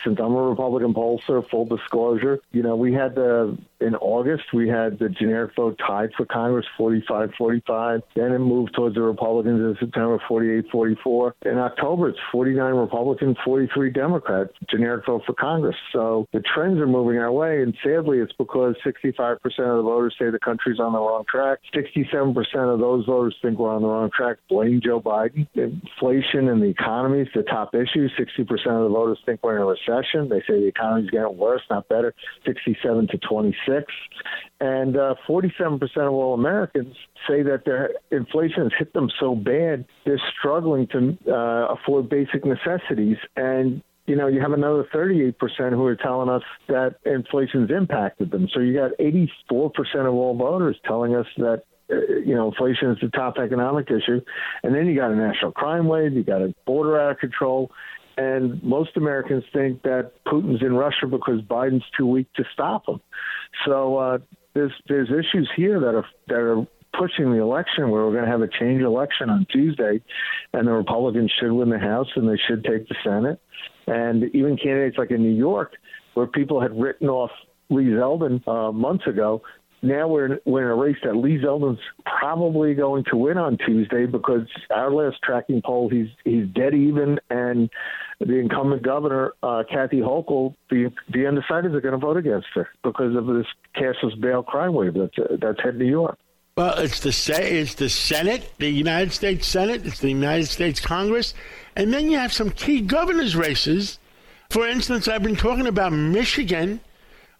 [0.02, 4.68] since I'm a Republican pollster, full disclosure, you know, we had the, in August, we
[4.68, 8.00] had the generic vote tied for Congress 45 45.
[8.16, 11.34] Then it moved towards the Republicans in September 48 44.
[11.46, 15.76] In October, it's 49 Republican, 43 Democrat, generic vote for Congress.
[15.92, 17.62] So the trends are moving our way.
[17.62, 21.58] And sadly, it's because 65% of the voters say the country's on the wrong track.
[21.74, 22.34] 67%
[22.72, 25.46] of those voters think we're on the wrong track, blame Joe Biden.
[25.54, 28.08] Inflation and the economy is the top issue.
[28.08, 30.28] 60% of the voters think we're in a recession.
[30.28, 32.14] They say the economy's getting worse, not better.
[32.46, 33.73] 67 to 26.
[34.60, 36.94] And uh, 47% of all Americans
[37.28, 42.44] say that their inflation has hit them so bad, they're struggling to uh, afford basic
[42.44, 43.16] necessities.
[43.36, 45.34] And you know, you have another 38%
[45.70, 48.48] who are telling us that inflation's impacted them.
[48.52, 52.98] So you got 84% of all voters telling us that, uh, you know, inflation is
[53.00, 54.20] the top economic issue.
[54.62, 57.70] And then you got a national crime wave, you got a border out of control.
[58.16, 63.00] And most Americans think that Putin's in Russia because Biden's too weak to stop him.
[63.66, 64.18] So uh,
[64.54, 66.66] there's there's issues here that are that are
[66.98, 70.00] pushing the election where we're going to have a change election on Tuesday,
[70.52, 73.40] and the Republicans should win the House and they should take the Senate.
[73.86, 75.72] And even candidates like in New York,
[76.14, 77.30] where people had written off
[77.70, 79.42] Lee Zeldin uh, months ago,
[79.82, 83.58] now we're in, we're in a race that Lee Zeldin's probably going to win on
[83.58, 87.68] Tuesday because our last tracking poll he's he's dead even, and
[88.20, 92.68] the incumbent governor uh, Kathy Hochul, the the undecideds are going to vote against her
[92.82, 93.46] because of this
[93.76, 96.18] cashless bail crime wave that's uh, that's hit New York.
[96.56, 97.10] Well, it's the
[97.42, 101.34] it's the Senate, the United States Senate, it's the United States Congress,
[101.74, 103.98] and then you have some key governors' races.
[104.50, 106.80] For instance, I've been talking about Michigan,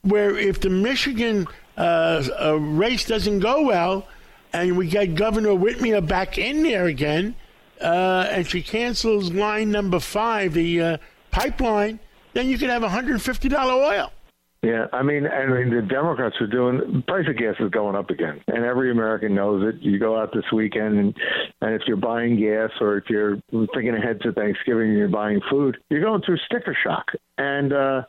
[0.02, 4.08] where if the Michigan uh, uh, race doesn't go well,
[4.52, 7.36] and we get Governor Whitmer back in there again,
[7.80, 10.96] uh, and she cancels line number five, the uh,
[11.30, 12.00] pipeline,
[12.32, 14.12] then you could have $150 oil.
[14.64, 17.02] Yeah, I mean, I mean, the Democrats are doing.
[17.06, 19.82] Price of gas is going up again, and every American knows it.
[19.82, 21.14] You go out this weekend, and
[21.60, 25.42] and if you're buying gas or if you're thinking ahead to Thanksgiving and you're buying
[25.50, 27.04] food, you're going through sticker shock.
[27.36, 28.02] And uh,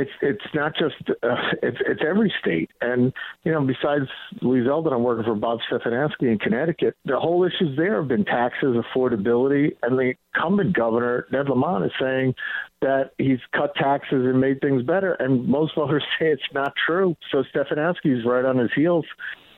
[0.00, 2.70] it's it's not just uh, it's it's every state.
[2.80, 3.12] And
[3.44, 4.06] you know, besides
[4.40, 6.96] Lee Zeldin, I'm working for Bob Stefanowski in Connecticut.
[7.04, 11.92] The whole issues there have been taxes, affordability, and the incumbent governor Ned Lamont is
[12.00, 12.34] saying
[12.80, 15.14] that he's cut taxes and made things better.
[15.14, 17.14] And most voters say it's not true.
[17.30, 19.04] So Stefanowski's right on his heels.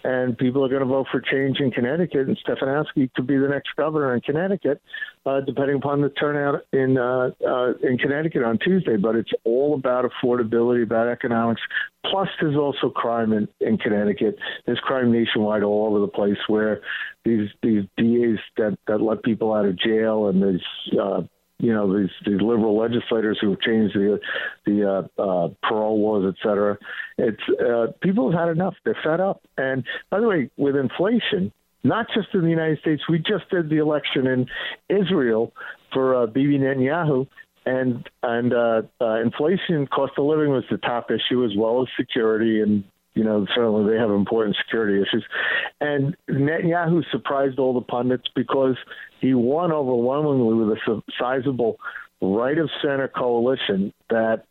[0.04, 3.48] And people are going to vote for change in Connecticut, and Stefanowski could be the
[3.48, 4.82] next governor in Connecticut,
[5.26, 8.96] uh, depending upon the turnout in uh, uh, in Connecticut on Tuesday.
[8.96, 11.60] But it's all about affordability, about economics.
[12.06, 14.36] Plus, there's also crime in, in Connecticut.
[14.66, 16.80] There's crime nationwide all over the place, where
[17.24, 20.66] these these DAs that that let people out of jail, and there's
[21.00, 21.22] uh,
[21.62, 24.18] you know these these liberal legislators who have changed the
[24.66, 26.76] the uh, uh, parole laws, et cetera.
[27.16, 28.74] It's uh, people have had enough.
[28.84, 29.42] They're fed up.
[29.56, 31.52] And by the way, with inflation,
[31.84, 34.46] not just in the United States, we just did the election in
[34.88, 35.52] Israel
[35.92, 37.28] for uh, Bibi Netanyahu.
[37.64, 41.88] And and uh, uh, inflation, cost of living was the top issue, as well as
[41.96, 42.82] security, and
[43.14, 45.24] you know certainly they have important security issues.
[45.80, 48.76] And Netanyahu surprised all the pundits because
[49.22, 51.78] he won overwhelmingly with a sizable
[52.20, 54.44] right of center coalition that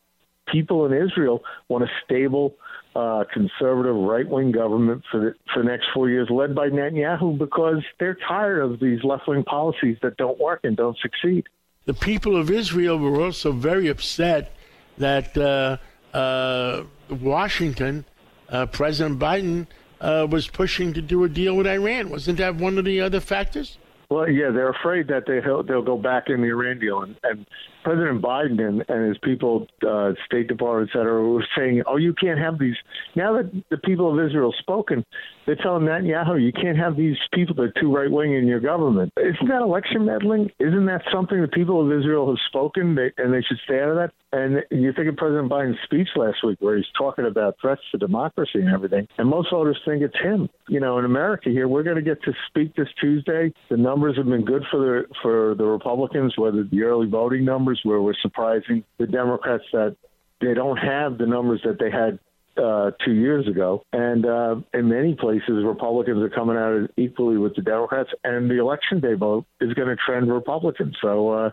[0.47, 2.55] people in Israel want a stable,
[2.95, 7.38] uh, conservative, right wing government for the, for the next four years, led by Netanyahu,
[7.38, 11.43] because they're tired of these left wing policies that don't work and don't succeed.
[11.86, 14.55] the people of Israel were also very upset
[14.97, 15.77] that uh,
[16.15, 18.05] uh, Washington,
[18.49, 19.67] uh, President Biden,
[19.99, 22.10] uh, was pushing to do a deal with Iran.
[22.10, 23.77] Wasn't that one of the other factors?
[24.12, 27.45] Well, yeah, they're afraid that they'll they'll go back in the Iran deal, and, and
[27.84, 32.13] President Biden and, and his people, uh, State Department, et cetera, were saying, "Oh, you
[32.13, 32.76] can't have these."
[33.15, 35.06] Now that the people of Israel spoken,
[35.46, 38.60] they're telling Netanyahu, "You can't have these people that are too right wing in your
[38.60, 40.52] government." Isn't that election meddling?
[40.60, 43.96] Isn't that something the people of Israel have spoken, and they should stay out of
[43.96, 44.12] that?
[44.34, 47.98] And you think of President Biden's speech last week, where he's talking about threats to
[47.98, 50.50] democracy and everything, and most voters think it's him.
[50.70, 53.52] You know, in America here, we're going to get to speak this Tuesday.
[53.70, 57.70] The numbers have been good for the for the Republicans, whether the early voting numbers
[57.71, 59.95] numbers where we're surprising the Democrats that
[60.39, 62.19] they don't have the numbers that they had
[62.62, 63.84] uh, two years ago.
[63.93, 68.60] And uh, in many places, Republicans are coming out equally with the Democrats, and the
[68.60, 70.93] election day vote is going to trend Republican.
[71.01, 71.51] So uh,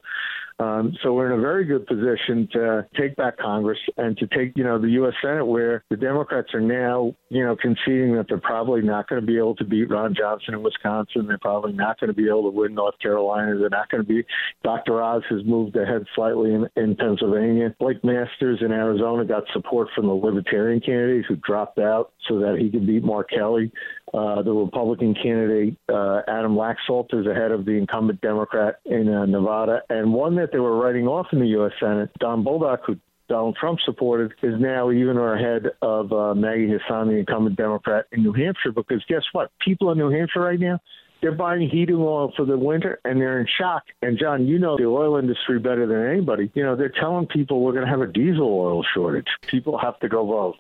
[0.61, 4.57] um, so we're in a very good position to take back Congress and to take,
[4.57, 5.15] you know, the U.S.
[5.23, 9.27] Senate, where the Democrats are now, you know, conceding that they're probably not going to
[9.27, 11.29] be able to beat Ron Johnson in Wisconsin.
[11.29, 13.57] They're probably not going to be able to win North Carolina.
[13.57, 14.25] They're not going to be.
[14.65, 15.01] Dr.
[15.01, 17.75] Oz has moved ahead slightly in, in Pennsylvania.
[17.79, 22.59] Blake Masters in Arizona got support from the Libertarian candidate who dropped out so that
[22.59, 23.73] he could beat Mark Kelly.
[24.15, 29.27] Uh, the Republican candidate uh, Adam Laxalt is ahead of the incumbent Democrat in uh,
[29.27, 31.73] Nevada, and one that they were writing off in the U.S.
[31.81, 32.97] Senate, Don Bolduc, who
[33.29, 38.23] Donald Trump supported, is now even ahead of uh, Maggie Hassan, the incumbent Democrat in
[38.23, 38.73] New Hampshire.
[38.73, 39.51] Because guess what?
[39.61, 40.81] People in New Hampshire right now,
[41.21, 43.83] they're buying heating oil for the winter and they're in shock.
[44.03, 46.51] And John, you know the oil industry better than anybody.
[46.55, 49.27] You know, they're telling people we're going to have a diesel oil shortage.
[49.49, 50.57] People have to go vote.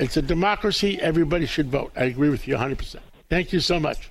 [0.00, 0.98] It's a democracy.
[0.98, 1.92] Everybody should vote.
[1.94, 2.96] I agree with you 100%.
[3.28, 4.10] Thank you so much.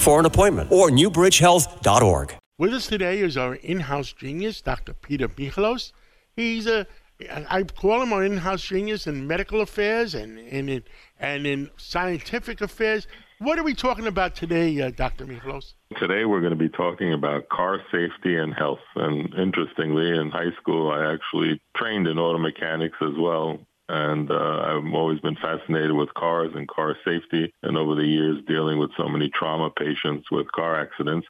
[0.00, 2.36] for an appointment or newbridgehealth.org.
[2.58, 4.92] With us today is our in-house genius, Dr.
[4.92, 5.92] Peter Michalos.
[6.36, 6.86] He's a
[7.28, 10.82] I call him our in-house genius in medical affairs and, and in
[11.20, 13.06] and in scientific affairs.
[13.38, 15.26] What are we talking about today, uh, Dr.
[15.26, 15.74] Michalos?
[15.98, 18.80] Today we're going to be talking about car safety and health.
[18.96, 24.34] And interestingly, in high school, I actually trained in auto mechanics as well and uh,
[24.34, 28.90] I've always been fascinated with cars and car safety, and over the years dealing with
[28.96, 31.26] so many trauma patients with car accidents.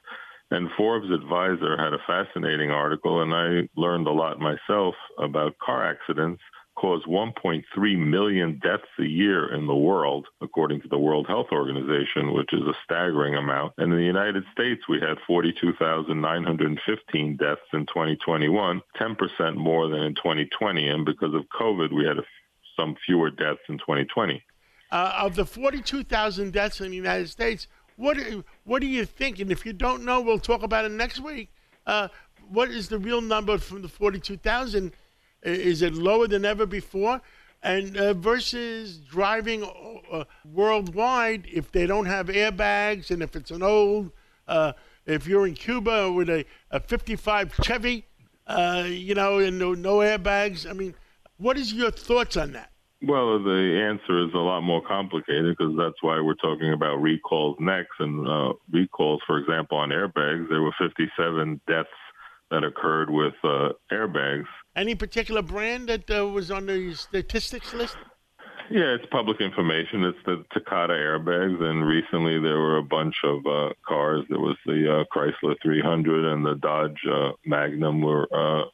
[0.51, 5.83] And Forbes Advisor had a fascinating article, and I learned a lot myself about car
[5.83, 6.41] accidents
[6.75, 7.63] cause 1.3
[7.97, 12.61] million deaths a year in the world, according to the World Health Organization, which is
[12.61, 13.73] a staggering amount.
[13.77, 20.13] And in the United States, we had 42,915 deaths in 2021, 10% more than in
[20.15, 20.89] 2020.
[20.89, 22.25] And because of COVID, we had a
[22.75, 24.43] some fewer deaths in 2020.
[24.91, 28.17] Uh, of the 42,000 deaths in the United States, what
[28.65, 29.39] what do you think?
[29.39, 31.49] And if you don't know, we'll talk about it next week.
[31.85, 32.09] Uh,
[32.49, 34.91] what is the real number from the 42,000?
[35.43, 37.21] Is it lower than ever before?
[37.63, 39.63] And uh, versus driving
[40.11, 44.11] uh, worldwide, if they don't have airbags, and if it's an old,
[44.47, 44.73] uh,
[45.05, 48.05] if you're in Cuba with a, a 55 Chevy,
[48.47, 50.93] uh, you know, and no, no airbags, I mean,
[51.37, 52.71] what is your thoughts on that?
[53.01, 57.57] Well, the answer is a lot more complicated because that's why we're talking about recalls
[57.59, 57.91] next.
[57.99, 61.89] And uh, recalls, for example, on airbags, there were 57 deaths
[62.51, 64.45] that occurred with uh, airbags.
[64.75, 67.97] Any particular brand that uh, was on the statistics list?
[68.71, 70.03] Yeah, it's public information.
[70.05, 74.23] It's the Takata airbags, and recently there were a bunch of uh, cars.
[74.29, 78.65] There was the uh, Chrysler 300 and the Dodge uh, Magnum were uh,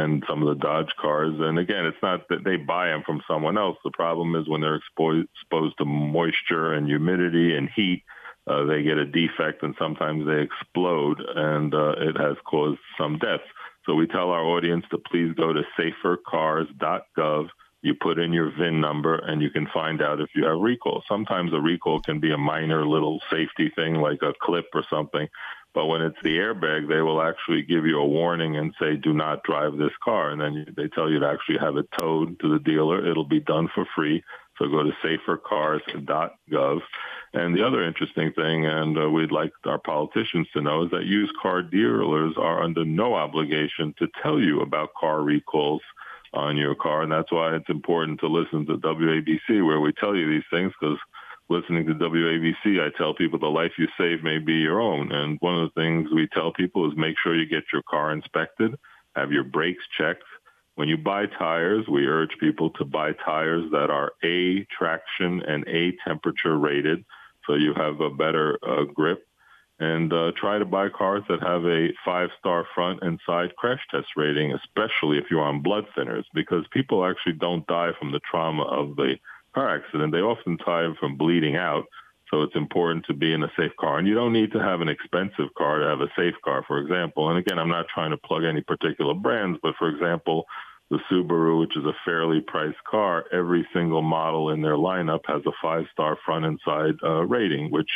[0.00, 1.34] and some of the Dodge cars.
[1.38, 3.76] And again, it's not that they buy them from someone else.
[3.84, 8.02] The problem is when they're exposed, exposed to moisture and humidity and heat,
[8.46, 13.18] uh, they get a defect and sometimes they explode, and uh, it has caused some
[13.18, 13.44] deaths.
[13.86, 17.48] So we tell our audience to please go to safercars.gov.
[17.82, 21.02] You put in your VIN number and you can find out if you have recall.
[21.08, 25.28] Sometimes a recall can be a minor little safety thing like a clip or something,
[25.72, 29.12] but when it's the airbag, they will actually give you a warning and say, do
[29.12, 30.30] not drive this car.
[30.30, 33.08] And then they tell you to actually have it towed to the dealer.
[33.08, 34.22] It'll be done for free
[34.58, 36.80] So go to safercars.gov.
[37.32, 41.04] And the other interesting thing, and uh, we'd like our politicians to know, is that
[41.04, 45.82] used car dealers are under no obligation to tell you about car recalls
[46.34, 47.02] on your car.
[47.02, 50.72] And that's why it's important to listen to WABC, where we tell you these things,
[50.80, 50.98] because
[51.50, 55.10] listening to WABC, I tell people the life you save may be your own.
[55.10, 58.12] And one of the things we tell people is make sure you get your car
[58.12, 58.76] inspected,
[59.16, 60.22] have your brakes checked.
[60.76, 65.66] When you buy tires, we urge people to buy tires that are A traction and
[65.66, 67.04] A temperature rated,
[67.46, 69.26] so you have a better uh, grip.
[69.80, 74.08] And uh, try to buy cars that have a five-star front and side crash test
[74.14, 78.62] rating, especially if you're on blood thinners, because people actually don't die from the trauma
[78.62, 79.16] of the
[79.54, 80.12] car accident.
[80.12, 81.84] They often die from bleeding out.
[82.30, 83.98] So it's important to be in a safe car.
[83.98, 86.78] And you don't need to have an expensive car to have a safe car, for
[86.78, 87.28] example.
[87.28, 90.44] And again, I'm not trying to plug any particular brands, but for example,
[90.90, 95.42] the Subaru, which is a fairly priced car, every single model in their lineup has
[95.46, 97.90] a five-star front and side uh, rating, which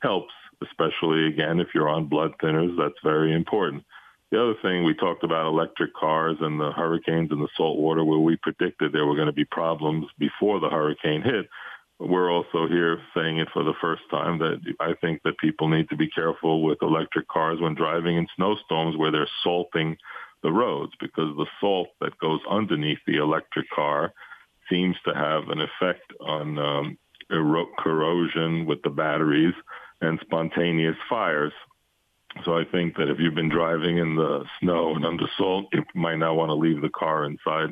[0.00, 0.32] helps,
[0.62, 3.84] especially again, if you're on blood thinners, that's very important.
[4.30, 8.04] The other thing we talked about electric cars and the hurricanes and the salt water
[8.04, 11.48] where we predicted there were going to be problems before the hurricane hit.
[11.98, 15.88] We're also here saying it for the first time that I think that people need
[15.88, 19.96] to be careful with electric cars when driving in snowstorms where they're salting
[20.42, 24.12] the roads because the salt that goes underneath the electric car
[24.68, 26.98] seems to have an effect on um,
[27.30, 29.54] ero- corrosion with the batteries
[30.00, 31.52] and spontaneous fires.
[32.44, 35.84] So I think that if you've been driving in the snow and under salt, you
[35.94, 37.70] might not want to leave the car inside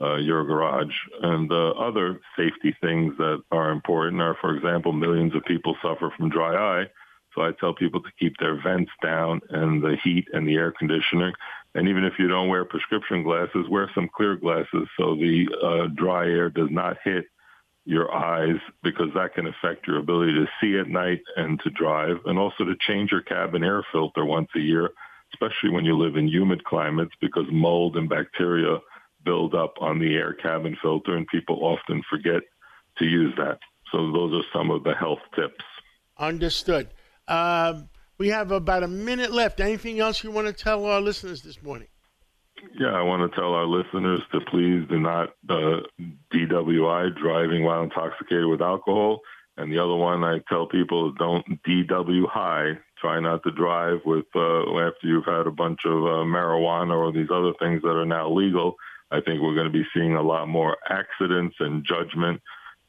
[0.00, 0.94] uh, your garage.
[1.22, 6.12] And uh, other safety things that are important are, for example, millions of people suffer
[6.16, 6.86] from dry eye.
[7.34, 10.72] So I tell people to keep their vents down and the heat and the air
[10.72, 11.32] conditioner.
[11.74, 15.86] And even if you don't wear prescription glasses, wear some clear glasses so the uh,
[15.94, 17.26] dry air does not hit
[17.84, 22.16] your eyes because that can affect your ability to see at night and to drive
[22.24, 24.90] and also to change your cabin air filter once a year,
[25.34, 28.78] especially when you live in humid climates because mold and bacteria
[29.24, 32.42] build up on the air cabin filter and people often forget
[32.98, 33.58] to use that.
[33.92, 35.64] So those are some of the health tips.
[36.18, 36.88] Understood.
[37.28, 39.60] Um, we have about a minute left.
[39.60, 41.88] Anything else you want to tell our listeners this morning?
[42.78, 45.80] Yeah, I want to tell our listeners to please do not uh,
[46.32, 49.20] DWI, driving while intoxicated with alcohol.
[49.56, 52.78] And the other one I tell people is don't DW high.
[52.98, 57.12] Try not to drive with uh, after you've had a bunch of uh, marijuana or
[57.12, 58.76] these other things that are now legal.
[59.10, 62.40] I think we're going to be seeing a lot more accidents and judgment,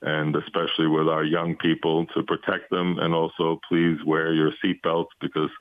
[0.01, 2.97] and especially with our young people to protect them.
[2.99, 5.51] And also, please wear your seatbelts because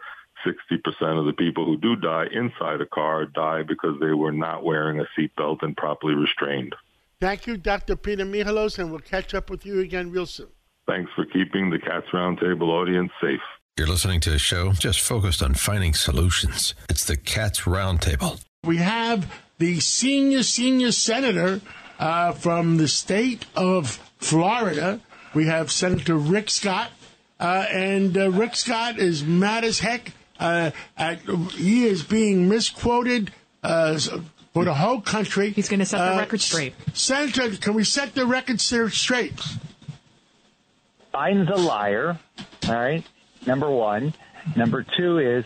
[0.45, 4.64] 60% of the people who do die inside a car die because they were not
[4.64, 6.74] wearing a seatbelt and properly restrained.
[7.20, 7.97] Thank you, Dr.
[7.97, 10.49] Peter Michalos, and we'll catch up with you again real soon.
[10.86, 13.40] Thanks for keeping the Cats Roundtable audience safe.
[13.76, 16.74] You're listening to a show just focused on finding solutions.
[16.88, 18.40] It's the Cats Roundtable.
[18.62, 21.61] We have the senior, senior senator
[21.99, 25.01] uh, from the state of Florida.
[25.34, 26.90] We have Senator Rick Scott.
[27.40, 30.12] Uh, and uh, Rick Scott is mad as heck.
[30.39, 31.20] Uh, at,
[31.53, 33.32] he is being misquoted
[33.62, 33.99] uh,
[34.53, 35.51] for the whole country.
[35.51, 36.74] He's going to set the Uh, record straight.
[36.93, 39.41] Senator, can we set the record straight?
[41.12, 42.18] Biden's a liar.
[42.68, 43.05] All right.
[43.47, 44.14] Number one.
[44.57, 45.45] Number two is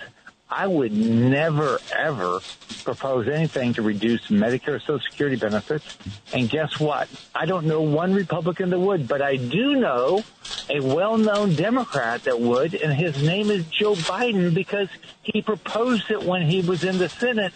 [0.50, 2.40] I would never ever
[2.84, 5.98] propose anything to reduce Medicare Social Security benefits.
[6.32, 7.08] And guess what?
[7.34, 10.24] I don't know one Republican that would, but I do know
[10.70, 14.88] a well-known Democrat that would, and his name is Joe Biden because
[15.22, 17.52] he proposed it when he was in the Senate.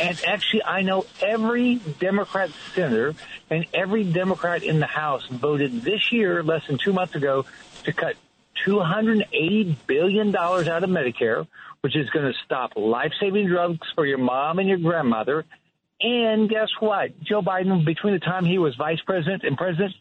[0.00, 3.14] And actually, I know every Democrat senator
[3.50, 7.44] and every Democrat in the House voted this year, less than two months ago,
[7.84, 8.14] to cut
[8.64, 11.46] $280 billion out of Medicare,
[11.86, 15.44] which is going to stop life-saving drugs for your mom and your grandmother.
[16.00, 17.10] And guess what?
[17.22, 19.94] Joe Biden, between the time he was vice president and president,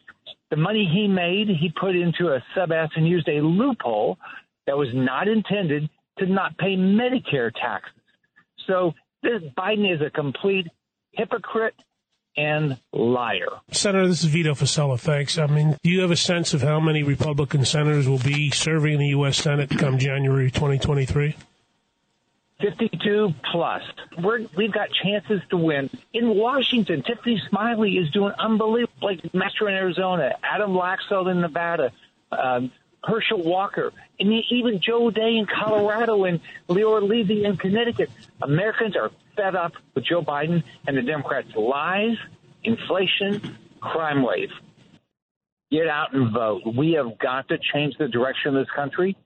[0.50, 4.18] the money he made, he put into a sub S and used a loophole
[4.66, 8.02] that was not intended to not pay Medicare taxes.
[8.66, 10.66] So this Biden is a complete
[11.12, 11.76] hypocrite
[12.36, 13.62] and liar.
[13.70, 15.00] Senator, this is Vito Fossella.
[15.00, 15.38] Thanks.
[15.38, 18.94] I mean, do you have a sense of how many Republican senators will be serving
[18.94, 19.38] in the U.S.
[19.38, 21.36] Senate come January 2023?
[22.62, 23.84] 52 plus.
[24.18, 25.90] We're, we've got chances to win.
[26.14, 28.94] In Washington, Tiffany Smiley is doing unbelievable.
[29.02, 31.92] Like Master in Arizona, Adam Laxalt in Nevada,
[32.32, 32.72] um,
[33.04, 36.40] Herschel Walker, and even Joe O'Dea in Colorado and
[36.70, 38.10] Leora Levy in Connecticut.
[38.42, 42.18] Americans are fed up with Joe Biden and the Democrats' lies,
[42.64, 44.50] inflation, crime wave.
[45.70, 46.62] get out and vote.
[46.66, 49.18] We have got to change the direction of this country.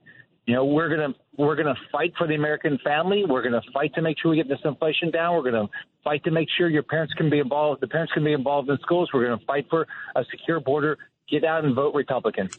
[0.50, 3.22] You know, we're gonna we're gonna fight for the American family.
[3.24, 5.36] We're gonna fight to make sure we get this inflation down.
[5.36, 5.68] We're gonna
[6.02, 7.80] fight to make sure your parents can be involved.
[7.80, 9.08] The parents can be involved in schools.
[9.14, 9.86] We're gonna fight for
[10.16, 10.98] a secure border.
[11.30, 12.50] Get out and vote Republican.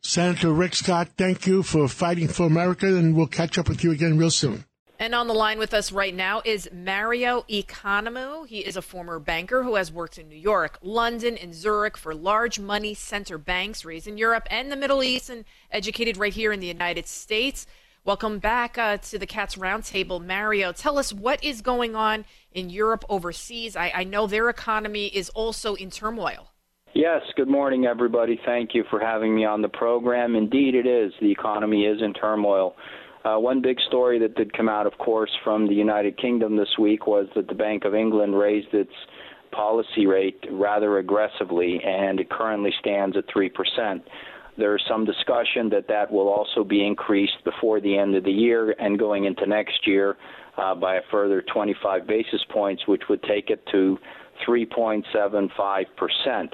[0.00, 3.90] Senator Rick Scott, thank you for fighting for America, and we'll catch up with you
[3.90, 4.64] again real soon.
[5.04, 8.46] And on the line with us right now is Mario Economou.
[8.46, 12.14] He is a former banker who has worked in New York, London, and Zurich for
[12.14, 16.52] large money center banks raised in Europe and the Middle East and educated right here
[16.52, 17.66] in the United States.
[18.06, 20.24] Welcome back uh, to the Cats Roundtable.
[20.24, 23.76] Mario, tell us what is going on in Europe overseas.
[23.76, 26.48] I, I know their economy is also in turmoil.
[26.94, 28.40] Yes, good morning, everybody.
[28.46, 30.34] Thank you for having me on the program.
[30.34, 31.12] Indeed, it is.
[31.20, 32.74] The economy is in turmoil.
[33.24, 36.76] Uh, one big story that did come out, of course, from the United Kingdom this
[36.78, 38.92] week was that the Bank of England raised its
[39.50, 44.02] policy rate rather aggressively, and it currently stands at 3%.
[44.58, 48.72] There's some discussion that that will also be increased before the end of the year
[48.78, 50.18] and going into next year
[50.58, 53.98] uh, by a further 25 basis points, which would take it to
[54.46, 56.48] 3.75%.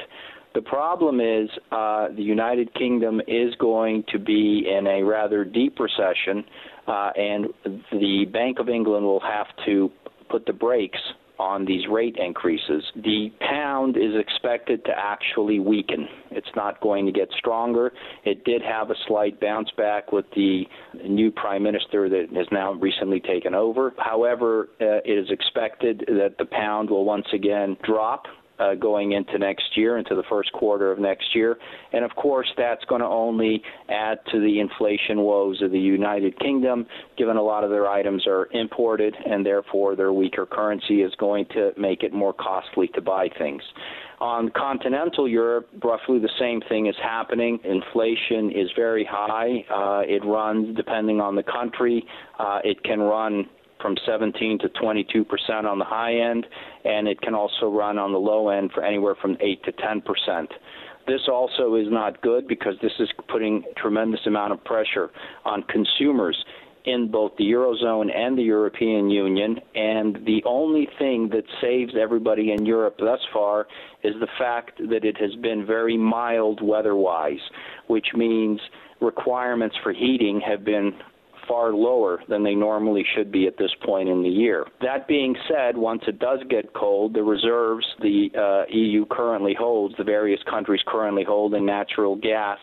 [0.54, 5.78] The problem is uh, the United Kingdom is going to be in a rather deep
[5.78, 6.44] recession,
[6.88, 7.46] uh, and
[7.92, 9.90] the Bank of England will have to
[10.28, 10.98] put the brakes
[11.38, 12.84] on these rate increases.
[12.96, 16.06] The pound is expected to actually weaken.
[16.30, 17.92] It's not going to get stronger.
[18.24, 20.64] It did have a slight bounce back with the
[21.02, 23.94] new prime minister that has now recently taken over.
[23.96, 28.26] However, uh, it is expected that the pound will once again drop
[28.60, 31.56] uh, going into next year, into the first quarter of next year.
[31.92, 36.38] And of course, that's going to only add to the inflation woes of the United
[36.38, 36.86] Kingdom,
[37.16, 41.46] given a lot of their items are imported, and therefore their weaker currency is going
[41.46, 43.62] to make it more costly to buy things.
[44.20, 47.58] On continental Europe, roughly the same thing is happening.
[47.64, 49.64] Inflation is very high.
[49.70, 52.04] Uh, it runs, depending on the country,
[52.38, 53.46] uh, it can run
[53.80, 56.46] from 17 to 22 percent on the high end,
[56.84, 60.02] and it can also run on the low end for anywhere from 8 to 10
[60.02, 60.50] percent.
[61.06, 65.10] This also is not good because this is putting tremendous amount of pressure
[65.44, 66.36] on consumers
[66.84, 69.60] in both the Eurozone and the European Union.
[69.74, 73.66] And the only thing that saves everybody in Europe thus far
[74.02, 77.40] is the fact that it has been very mild weather wise,
[77.88, 78.60] which means
[79.00, 80.92] requirements for heating have been
[81.50, 84.66] far lower than they normally should be at this point in the year.
[84.82, 89.96] That being said, once it does get cold, the reserves the uh, EU currently holds,
[89.98, 92.58] the various countries currently hold in natural gas,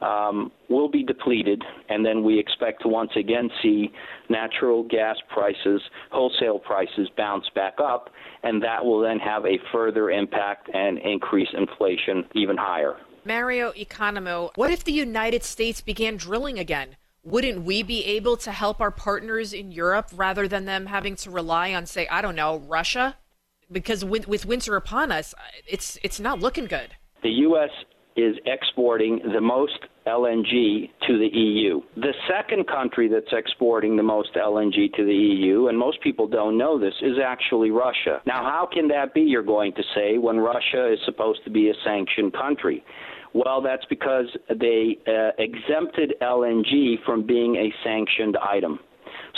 [0.00, 3.92] um, will be depleted, and then we expect to once again see
[4.30, 8.08] natural gas prices, wholesale prices bounce back up,
[8.42, 12.96] and that will then have a further impact and increase inflation even higher.
[13.24, 16.96] Mario Economou, what if the United States began drilling again?
[17.24, 21.30] Wouldn't we be able to help our partners in Europe rather than them having to
[21.30, 23.16] rely on, say, I don't know, Russia?
[23.70, 25.34] Because with, with winter upon us,
[25.66, 26.96] it's it's not looking good.
[27.22, 27.70] The U.S.
[28.16, 31.80] is exporting the most LNG to the EU.
[31.96, 36.58] The second country that's exporting the most LNG to the EU, and most people don't
[36.58, 38.20] know this, is actually Russia.
[38.26, 41.70] Now, how can that be, you're going to say, when Russia is supposed to be
[41.70, 42.84] a sanctioned country?
[43.34, 48.78] Well, that's because they uh, exempted LNG from being a sanctioned item.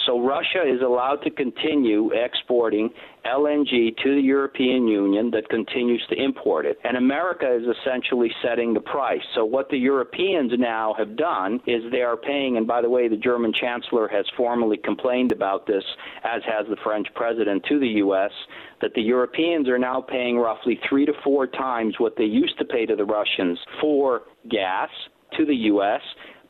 [0.07, 2.91] So Russia is allowed to continue exporting
[3.27, 6.79] LNG to the European Union that continues to import it.
[6.85, 9.23] And America is essentially setting the price.
[9.35, 13.09] So what the Europeans now have done is they are paying, and by the way,
[13.09, 15.85] the German chancellor has formally complained about this,
[16.25, 18.31] as has the French president to the U.S.,
[18.81, 22.65] that the Europeans are now paying roughly three to four times what they used to
[22.65, 24.91] pay to the Russians for gas
[25.37, 26.01] to the U.S.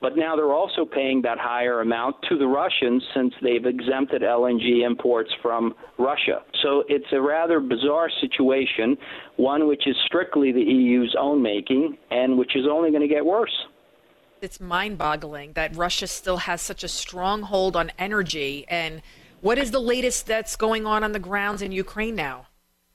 [0.05, 4.85] But now they're also paying that higher amount to the Russians since they've exempted LNG
[4.85, 6.43] imports from Russia.
[6.63, 8.99] So it's a rather bizarre situation,
[9.37, 13.25] one which is strictly the EU's own making and which is only going to get
[13.25, 13.65] worse.
[14.43, 18.67] It's mind boggling that Russia still has such a strong hold on energy.
[18.69, 19.01] And
[19.41, 22.49] what is the latest that's going on on the grounds in Ukraine now?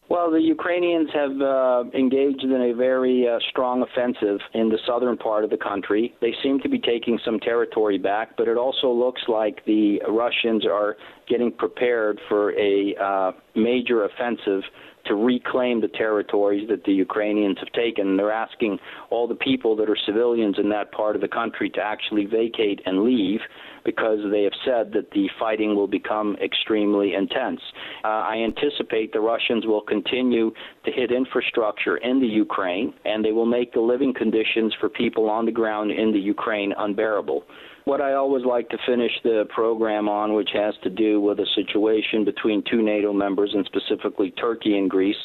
[0.10, 5.18] Well, the Ukrainians have uh, engaged in a very uh, strong offensive in the southern
[5.18, 6.16] part of the country.
[6.20, 10.66] They seem to be taking some territory back, but it also looks like the Russians
[10.66, 10.98] are
[11.28, 14.64] getting prepared for a uh, major offensive
[15.06, 18.18] to reclaim the territories that the Ukrainians have taken.
[18.18, 18.80] They're asking
[19.10, 22.82] all the people that are civilians in that part of the country to actually vacate
[22.86, 23.40] and leave
[23.86, 27.62] because they have said that the fighting will become extremely intense.
[28.04, 30.52] Uh, I anticipate the Russians will continue
[30.86, 35.30] to hit infrastructure in the Ukraine and they will make the living conditions for people
[35.30, 37.44] on the ground in the Ukraine unbearable
[37.90, 41.48] what I always like to finish the program on, which has to do with a
[41.56, 45.18] situation between two NATO members, and specifically Turkey and Greece,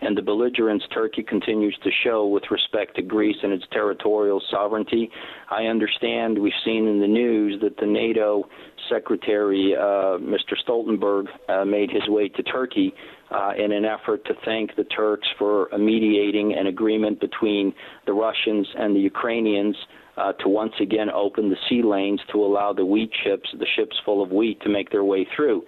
[0.00, 5.10] and the belligerence Turkey continues to show with respect to Greece and its territorial sovereignty.
[5.50, 8.44] I understand we've seen in the news that the NATO
[8.88, 10.54] Secretary, uh, Mr.
[10.64, 12.94] Stoltenberg, uh, made his way to Turkey
[13.32, 17.74] uh, in an effort to thank the Turks for mediating an agreement between
[18.06, 19.74] the Russians and the Ukrainians
[20.16, 23.96] uh, to once again open the sea lanes to allow the wheat ships, the ships
[24.04, 25.62] full of wheat, to make their way through.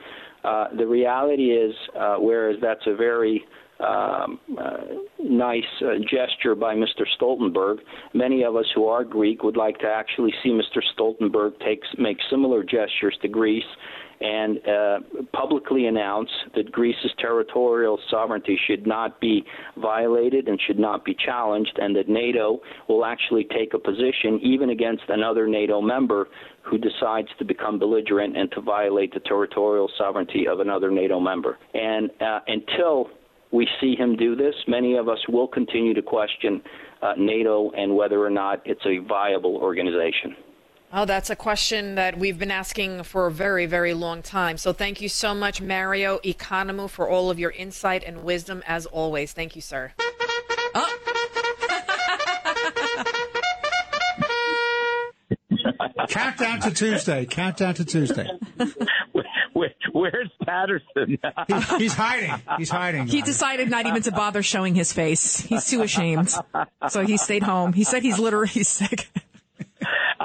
[0.45, 3.45] Uh, the reality is, uh, whereas that's a very
[3.81, 4.77] um, uh,
[5.23, 7.03] nice uh, gesture by Mr.
[7.19, 7.79] Stoltenberg.
[8.15, 10.81] Many of us who are Greek would like to actually see Mr.
[10.97, 13.65] Stoltenberg take, make similar gestures to Greece
[14.21, 14.99] and uh,
[15.33, 19.45] publicly announce that Greece's territorial sovereignty should not be
[19.77, 24.71] violated and should not be challenged, and that NATO will actually take a position even
[24.71, 26.29] against another NATO member
[26.63, 31.59] who decides to become belligerent and to violate the territorial sovereignty of another NATO member.
[31.75, 33.11] And uh, until
[33.53, 36.61] we see him do this, many of us will continue to question
[37.03, 40.35] uh, NATO and whether or not it's a viable organization.
[40.99, 44.57] Oh, that's a question that we've been asking for a very, very long time.
[44.57, 48.87] So thank you so much, Mario Economou, for all of your insight and wisdom as
[48.87, 49.35] always.
[49.35, 49.93] Thank you, sir.
[50.75, 50.99] Oh.
[56.09, 57.27] Countdown to Tuesday.
[57.27, 58.31] Countdown to Tuesday.
[59.53, 61.19] Where, where's Patterson?
[61.47, 62.33] he, he's hiding.
[62.57, 63.07] He's hiding.
[63.07, 65.41] He decided not even to bother showing his face.
[65.41, 66.35] He's too ashamed.
[66.89, 67.75] So he stayed home.
[67.75, 69.09] He said he's literally sick.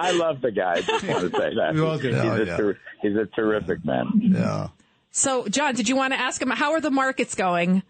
[0.02, 0.74] I love the guy.
[0.74, 1.74] I just want to say that.
[1.76, 2.10] We all do.
[2.10, 2.58] He's, Oh, a yeah.
[2.58, 4.08] ter- he's a terrific man.
[4.22, 4.68] Yeah.
[5.12, 7.84] So, John, did you want to ask him how are the markets going?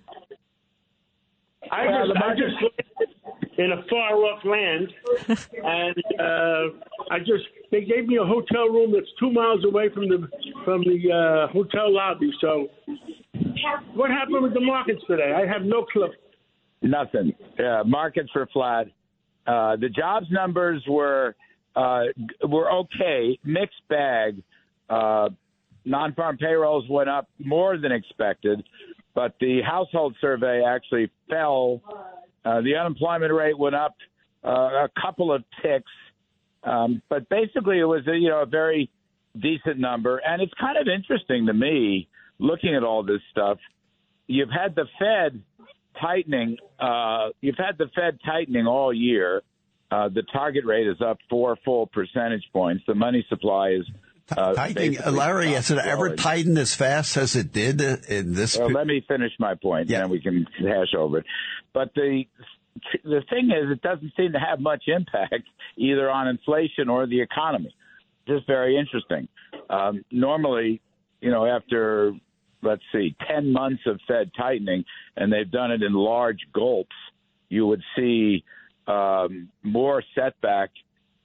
[1.72, 4.92] I Well, just, the I just lived in a far off land,
[5.64, 10.10] and uh, I just they gave me a hotel room that's two miles away from
[10.10, 10.28] the
[10.66, 12.32] from the uh, hotel lobby.
[12.42, 12.68] So,
[13.94, 15.34] what happened with the markets today?
[15.34, 16.10] I have no clue.
[16.82, 17.34] Nothing.
[17.60, 18.88] Uh, markets were flat.
[19.46, 21.36] Uh, the jobs numbers were
[21.76, 22.04] uh,
[22.48, 24.42] were okay, mixed bag.
[24.90, 25.30] Uh,
[25.86, 28.64] non-farm payrolls went up more than expected,
[29.16, 31.82] but the household survey actually fell.
[32.44, 33.96] Uh, the unemployment rate went up
[34.46, 35.92] uh, a couple of ticks,
[36.64, 38.90] um, but basically it was a, you know a very
[39.40, 40.18] decent number.
[40.18, 42.08] And it's kind of interesting to me
[42.40, 43.58] looking at all this stuff.
[44.28, 45.42] You've had the Fed
[46.00, 46.58] tightening.
[46.80, 49.42] Uh, you've had the Fed tightening all year.
[49.92, 52.84] Uh, the target rate is up four full percentage points.
[52.88, 53.86] The money supply is
[54.38, 58.58] uh, Tightening, Larry, has it ever tightened as fast as it did in this?
[58.58, 61.26] Well, let me finish my point, and then we can hash over it.
[61.74, 62.24] But the
[63.04, 65.44] the thing is, it doesn't seem to have much impact
[65.76, 67.76] either on inflation or the economy.
[68.28, 69.28] Just very interesting.
[69.70, 70.82] Um, normally,
[71.20, 72.14] you know, after
[72.62, 74.86] let's see, ten months of Fed tightening,
[75.18, 76.96] and they've done it in large gulps,
[77.50, 78.46] you would see
[78.92, 80.70] um, more setback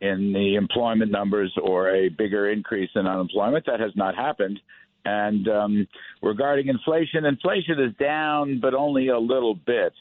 [0.00, 3.66] in the employment numbers or a bigger increase in unemployment.
[3.66, 4.60] That has not happened.
[5.04, 5.88] And um,
[6.22, 9.92] regarding inflation, inflation is down, but only a little bit.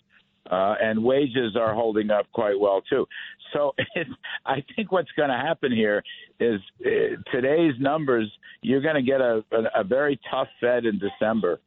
[0.50, 3.08] Uh, and wages are holding up quite well too.
[3.54, 3.74] So
[4.46, 6.04] I think what's going to happen here
[6.40, 6.90] is uh,
[7.32, 8.32] today's numbers.
[8.62, 11.60] You're going to get a, a, a very tough Fed in December.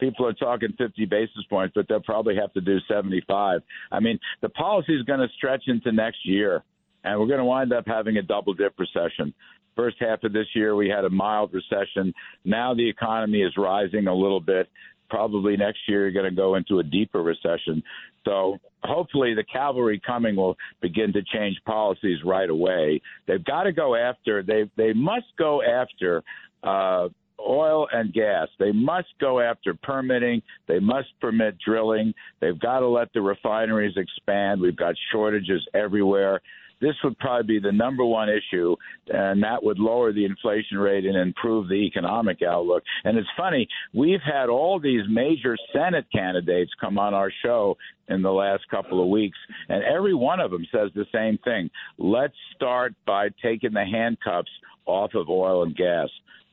[0.00, 3.60] People are talking 50 basis points, but they'll probably have to do 75.
[3.92, 6.64] I mean, the policy is going to stretch into next year,
[7.04, 9.34] and we're going to wind up having a double dip recession.
[9.76, 12.12] First half of this year, we had a mild recession.
[12.44, 14.68] Now the economy is rising a little bit.
[15.08, 17.82] Probably next year, you're going to go into a deeper recession.
[18.24, 23.00] So hopefully, the cavalry coming will begin to change policies right away.
[23.26, 24.42] They've got to go after.
[24.42, 26.22] They they must go after.
[26.62, 27.08] Uh,
[27.48, 28.48] oil and gas.
[28.58, 30.42] They must go after permitting.
[30.68, 32.14] They must permit drilling.
[32.40, 34.60] They've got to let the refineries expand.
[34.60, 36.40] We've got shortages everywhere.
[36.80, 38.74] This would probably be the number one issue,
[39.08, 42.82] and that would lower the inflation rate and improve the economic outlook.
[43.04, 47.76] And it's funny, we've had all these major Senate candidates come on our show
[48.08, 49.36] in the last couple of weeks,
[49.68, 51.68] and every one of them says the same thing.
[51.98, 54.50] Let's start by taking the handcuffs
[54.86, 56.08] off of oil and gas.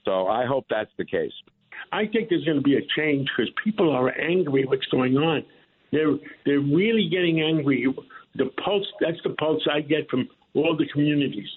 [0.07, 1.33] So I hope that's the case.
[1.91, 5.43] I think there's going to be a change because people are angry what's going on.
[5.91, 7.85] They're they're really getting angry.
[8.35, 11.47] The pulse that's the pulse I get from all the communities.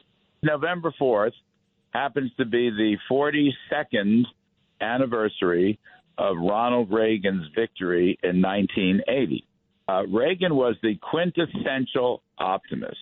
[0.43, 1.33] November 4th
[1.93, 4.25] happens to be the 42nd
[4.81, 5.79] anniversary
[6.19, 9.45] of Ronald Reagan's victory in 1980.
[9.89, 12.99] Uh, Reagan was the quintessential optimist.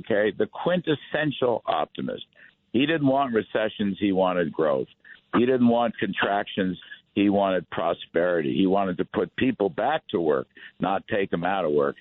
[0.00, 2.24] Okay, the quintessential optimist.
[2.74, 4.88] He didn't want recessions, he wanted growth.
[5.34, 6.78] He didn't want contractions,
[7.14, 8.54] he wanted prosperity.
[8.54, 10.48] He wanted to put people back to work,
[10.80, 11.96] not take them out of work.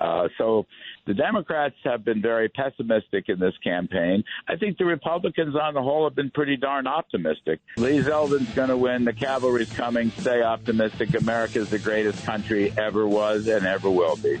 [0.00, 0.66] Uh, so
[1.06, 4.24] the Democrats have been very pessimistic in this campaign.
[4.48, 7.60] I think the Republicans on the whole have been pretty darn optimistic.
[7.76, 9.04] Lee Zeldin's going to win.
[9.04, 10.10] The cavalry's coming.
[10.18, 11.14] Stay optimistic.
[11.14, 14.40] America's the greatest country ever was and ever will be.